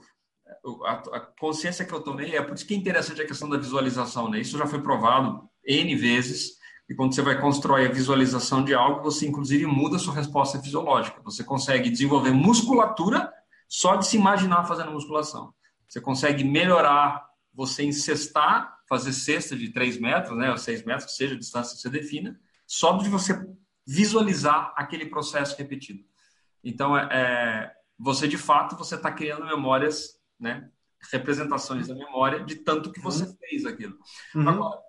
[0.86, 3.58] a, a, consciência que eu tomei é por isso que é interessante a questão da
[3.58, 4.39] visualização, né?
[4.39, 6.56] Isso já foi provado N vezes
[6.88, 10.62] e quando você vai construir a visualização de algo, você inclusive muda a sua resposta
[10.62, 11.20] fisiológica.
[11.24, 13.32] Você consegue desenvolver musculatura
[13.68, 15.53] só de se imaginar fazendo musculação.
[15.88, 17.26] Você consegue melhorar,
[17.56, 21.76] você incestar, fazer cesta de 3 metros, né, ou 6 metros, que seja a distância
[21.76, 23.34] que você defina, só de você
[23.88, 26.03] visualizar aquele processo repetido.
[26.64, 30.70] Então, é, é você de fato você está criando memórias, né,
[31.12, 33.38] representações da memória de tanto que você uhum.
[33.39, 33.97] fez aquilo.
[34.34, 34.49] Uhum.
[34.49, 34.82] Agora,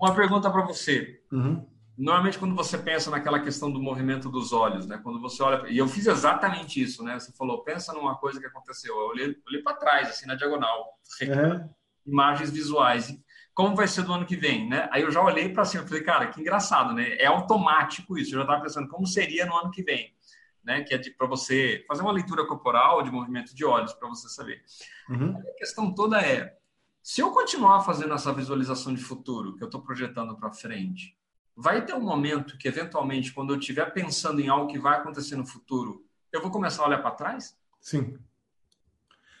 [0.00, 1.22] uma pergunta para você.
[1.30, 1.69] Uhum.
[2.00, 4.98] Normalmente, quando você pensa naquela questão do movimento dos olhos, né?
[5.02, 5.68] Quando você olha.
[5.68, 7.18] E eu fiz exatamente isso, né?
[7.18, 8.98] Você falou, pensa numa coisa que aconteceu.
[8.98, 10.98] Eu olhei, olhei para trás, assim, na diagonal.
[11.20, 11.68] É.
[12.06, 13.14] Imagens visuais.
[13.52, 14.88] Como vai ser do ano que vem, né?
[14.90, 17.16] Aí eu já olhei para cima e falei, cara, que engraçado, né?
[17.16, 18.30] É automático isso.
[18.30, 20.14] Eu já estava pensando, como seria no ano que vem?
[20.62, 24.28] Né, que é para você fazer uma leitura corporal de movimento de olhos para você
[24.28, 24.62] saber.
[25.08, 25.34] Uhum.
[25.38, 26.54] A questão toda é
[27.02, 31.16] se eu continuar fazendo essa visualização de futuro que eu estou projetando para frente,
[31.60, 35.36] vai ter um momento que, eventualmente, quando eu estiver pensando em algo que vai acontecer
[35.36, 36.02] no futuro,
[36.32, 37.54] eu vou começar a olhar para trás?
[37.80, 38.18] Sim.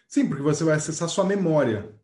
[0.06, 1.94] Sim, porque você vai acessar sua memória.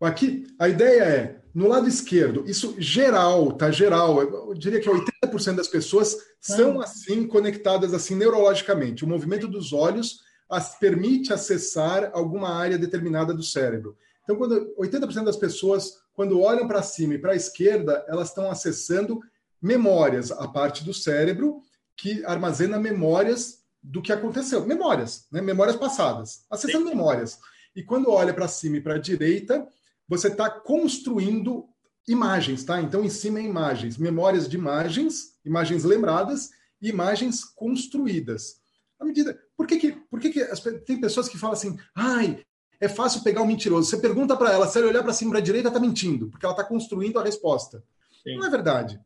[0.00, 3.70] Aqui, a ideia é, no lado esquerdo, isso geral, tá?
[3.70, 4.20] Geral.
[4.20, 9.04] Eu diria que 80% das pessoas são assim, conectadas assim neurologicamente.
[9.04, 13.96] O movimento dos olhos as permite acessar alguma área determinada do cérebro.
[14.24, 18.50] Então, quando 80% das pessoas, quando olham para cima e para a esquerda, elas estão
[18.50, 19.20] acessando
[19.60, 21.60] memórias, a parte do cérebro
[21.94, 25.42] que armazena memórias do que aconteceu, memórias, né?
[25.42, 26.90] memórias passadas, acessando Sim.
[26.90, 27.38] memórias.
[27.74, 29.68] E quando olha para cima e para a direita,
[30.08, 31.68] você está construindo
[32.08, 32.80] imagens, tá?
[32.80, 36.50] Então, em cima é imagens, memórias de imagens, imagens lembradas
[36.80, 38.56] e imagens construídas.
[38.98, 42.42] À medida, por que que, por que, que as, tem pessoas que falam assim, ai,
[42.80, 43.88] é fácil pegar um mentiroso.
[43.88, 46.28] Você pergunta para ela, se ela olhar para cima e para a direita, está mentindo,
[46.28, 47.82] porque ela está construindo a resposta.
[48.22, 48.36] Sim.
[48.36, 49.00] Não é verdade.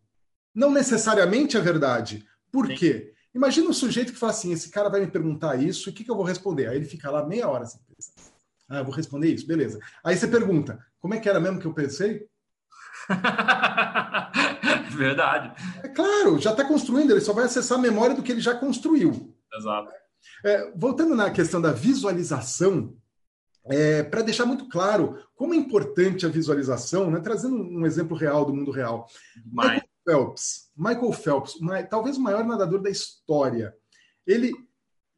[0.55, 2.27] Não necessariamente é verdade.
[2.51, 2.75] Por Sim.
[2.75, 3.13] quê?
[3.35, 6.11] Imagina um sujeito que fala assim: esse cara vai me perguntar isso, o que, que
[6.11, 6.67] eu vou responder?
[6.67, 7.79] Aí ele fica lá meia hora assim.
[8.69, 9.79] Ah, eu vou responder isso, beleza.
[10.03, 12.27] Aí você pergunta: como é que era mesmo que eu pensei?
[14.97, 15.53] Verdade.
[15.83, 18.55] É claro, já está construindo, ele só vai acessar a memória do que ele já
[18.55, 19.35] construiu.
[19.55, 19.93] Exato.
[20.45, 22.95] É, voltando na questão da visualização,
[23.67, 27.21] é, para deixar muito claro como é importante a visualização, né?
[27.21, 29.07] trazendo um exemplo real do mundo real.
[29.45, 33.75] Michael Phelps, Michael Phelps, uma, talvez o maior nadador da história.
[34.27, 34.53] Ele,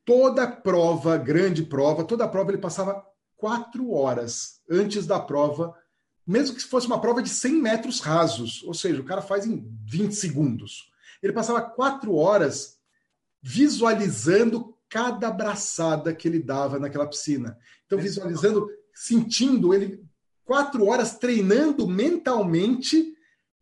[0.04, 3.04] toda prova, grande prova, toda prova ele passava
[3.36, 5.74] quatro horas antes da prova,
[6.26, 9.68] mesmo que fosse uma prova de 100 metros rasos, ou seja, o cara faz em
[9.84, 10.90] 20 segundos.
[11.22, 12.78] Ele passava quatro horas
[13.40, 17.58] visualizando cada abraçada que ele dava naquela piscina.
[17.92, 20.02] Então, visualizando sentindo, ele
[20.44, 23.14] quatro horas treinando mentalmente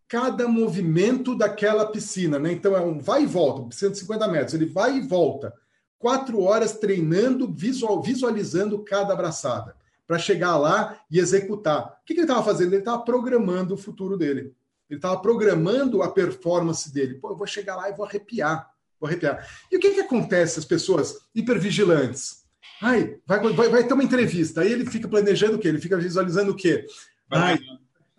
[0.06, 2.52] cada movimento daquela piscina, né?
[2.52, 5.52] Então é um vai e volta, piscina de 50 metros, ele vai e volta.
[5.98, 9.76] Quatro horas treinando, visual, visualizando cada abraçada,
[10.06, 11.98] para chegar lá e executar.
[12.00, 12.72] O que, que ele estava fazendo?
[12.72, 14.54] Ele estava programando o futuro dele.
[14.88, 17.14] Ele estava programando a performance dele.
[17.14, 18.70] Pô, eu vou chegar lá e vou arrepiar.
[18.98, 19.46] Vou arrepiar.
[19.70, 22.39] E o que, que acontece as pessoas hipervigilantes?
[22.82, 24.62] Ai, vai, vai, vai ter uma entrevista.
[24.62, 25.68] Aí ele fica planejando o quê?
[25.68, 26.86] Ele fica visualizando o quê?
[27.30, 27.58] Ai,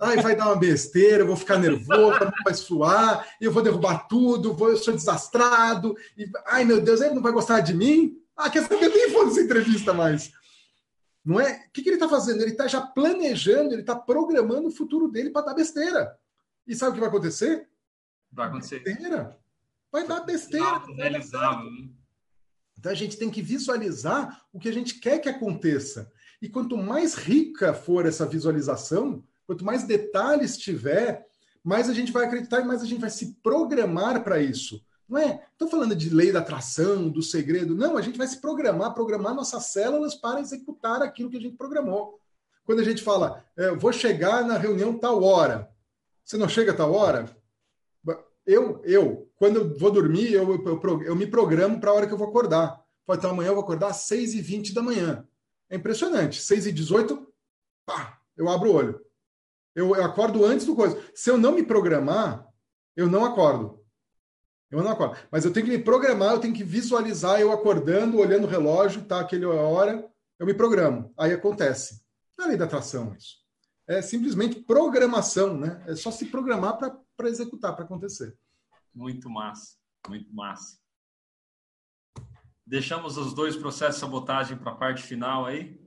[0.04, 4.52] Ai, vai dar uma besteira, eu vou ficar nervoso, vai suar, eu vou derrubar tudo,
[4.52, 5.96] vou, eu sou desastrado.
[6.18, 8.20] E, ai, meu Deus, ele não vai gostar de mim?
[8.36, 8.86] Ah, quer saber?
[8.86, 10.32] Eu nem vou nessa entrevista mais.
[11.24, 11.66] Não é?
[11.68, 12.42] O que, que ele está fazendo?
[12.42, 16.18] Ele está já planejando, ele está programando o futuro dele para dar besteira.
[16.66, 17.70] E sabe o que vai acontecer?
[18.32, 18.80] Vai acontecer.
[18.80, 19.38] Besteira.
[19.92, 20.66] Vai dar besteira.
[20.66, 21.90] Vai dar né?
[22.78, 26.12] Então a gente tem que visualizar o que a gente quer que aconteça.
[26.42, 31.28] E quanto mais rica for essa visualização, Quanto mais detalhes tiver,
[31.62, 34.82] mais a gente vai acreditar e mais a gente vai se programar para isso.
[35.10, 35.46] Não é?
[35.52, 37.76] Estou falando de lei da atração, do segredo.
[37.76, 41.58] Não, a gente vai se programar, programar nossas células para executar aquilo que a gente
[41.58, 42.18] programou.
[42.64, 45.70] Quando a gente fala, é, vou chegar na reunião tal hora,
[46.24, 47.30] você não chega a tal hora?
[48.46, 52.14] Eu, eu, quando eu vou dormir, eu, eu, eu me programo para a hora que
[52.14, 52.80] eu vou acordar.
[53.08, 55.28] Pode então amanhã eu vou acordar às 6h20 da manhã.
[55.68, 56.40] É impressionante.
[56.40, 57.26] 6h18,
[57.84, 59.02] pá, eu abro o olho.
[59.74, 61.04] Eu, eu acordo antes do coisa.
[61.16, 62.48] Se eu não me programar,
[62.96, 63.84] eu não acordo.
[64.70, 65.18] Eu não acordo.
[65.32, 69.06] Mas eu tenho que me programar, eu tenho que visualizar eu acordando, olhando o relógio,
[69.06, 71.12] tá aquele hora, eu me programo.
[71.18, 72.04] Aí acontece.
[72.38, 73.38] Não é lei da atração isso.
[73.88, 75.84] É simplesmente programação, né?
[75.88, 78.38] É só se programar para executar, para acontecer.
[78.94, 79.78] Muito massa,
[80.08, 80.80] muito massa.
[82.66, 85.80] Deixamos os dois processos de sabotagem para a parte final aí?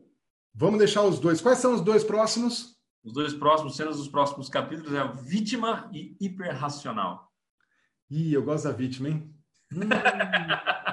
[0.54, 1.40] Vamos deixar os dois.
[1.40, 2.78] Quais são os dois próximos?
[3.02, 7.30] Os dois próximos cenas dos próximos capítulos é vítima e hiperracional.
[8.10, 9.30] Ih, eu gosto da vítima, hein?
[9.74, 9.80] Hum,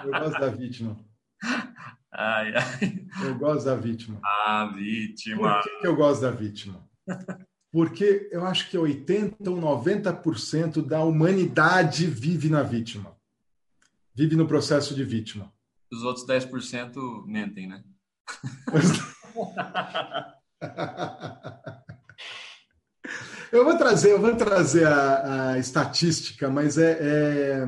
[0.05, 0.97] eu gosto da vítima.
[2.11, 3.07] Ai, ai.
[3.25, 4.19] Eu gosto da vítima.
[4.23, 5.53] A vítima.
[5.53, 6.89] Por que, que eu gosto da vítima?
[7.71, 13.15] Porque eu acho que 80 ou 90% da humanidade vive na vítima.
[14.13, 15.51] Vive no processo de vítima.
[15.91, 17.83] Os outros 10% mentem, né?
[23.51, 27.67] Eu vou trazer, eu vou trazer a, a estatística, mas é, é,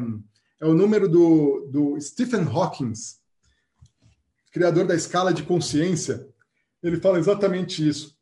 [0.62, 2.94] é, o número do, do Stephen Hawking,
[4.54, 6.26] criador da escala de consciência.
[6.82, 8.13] Ele fala exatamente isso.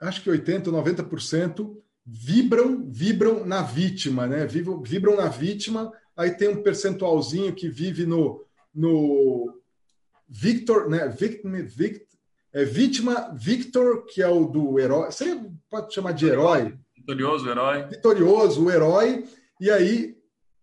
[0.00, 1.76] Acho que 80, 90%
[2.06, 4.46] vibram, vibram na vítima, né?
[4.46, 5.92] Vibram, vibram na vítima.
[6.16, 8.44] Aí tem um percentualzinho que vive no,
[8.74, 9.60] no
[10.28, 11.08] Victor, né?
[11.08, 12.06] Victim, victim,
[12.52, 15.10] é, vítima Victor, que é o do herói.
[15.10, 16.78] Você pode chamar de herói?
[16.96, 17.86] Vitorioso, herói.
[17.88, 19.24] Vitorioso, o herói.
[19.60, 20.16] E aí,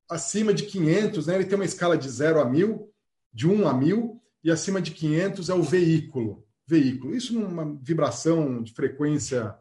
[0.09, 2.89] acima de 500, né, ele tem uma escala de 0 a 1000,
[3.33, 6.46] de 1 a 1000, e acima de 500 é o veículo.
[6.67, 7.15] Veículo.
[7.15, 9.55] Isso numa vibração de frequência.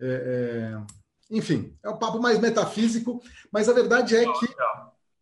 [0.00, 1.36] É, é...
[1.36, 3.20] Enfim, é um papo mais metafísico,
[3.52, 4.48] mas a verdade é que,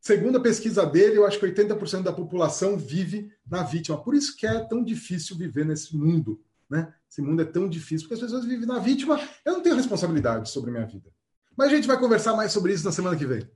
[0.00, 4.00] segundo a pesquisa dele, eu acho que 80% da população vive na vítima.
[4.00, 6.40] Por isso que é tão difícil viver nesse mundo.
[6.68, 6.92] Né?
[7.10, 9.20] Esse mundo é tão difícil porque as pessoas vivem na vítima.
[9.44, 11.10] Eu não tenho responsabilidade sobre a minha vida.
[11.56, 13.48] Mas a gente vai conversar mais sobre isso na semana que vem.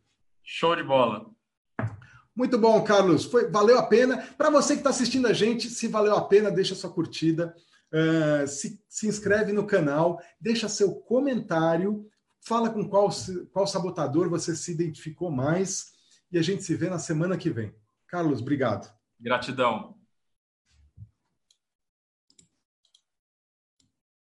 [0.43, 1.27] Show de bola.
[2.35, 3.25] Muito bom, Carlos.
[3.25, 4.19] Foi, valeu a pena.
[4.39, 7.55] Para você que está assistindo a gente, se valeu a pena, deixa sua curtida,
[7.93, 12.07] uh, se, se inscreve no canal, deixa seu comentário,
[12.41, 13.09] fala com qual,
[13.53, 15.93] qual sabotador você se identificou mais
[16.31, 17.75] e a gente se vê na semana que vem.
[18.07, 18.93] Carlos, obrigado.
[19.21, 19.98] Gratidão.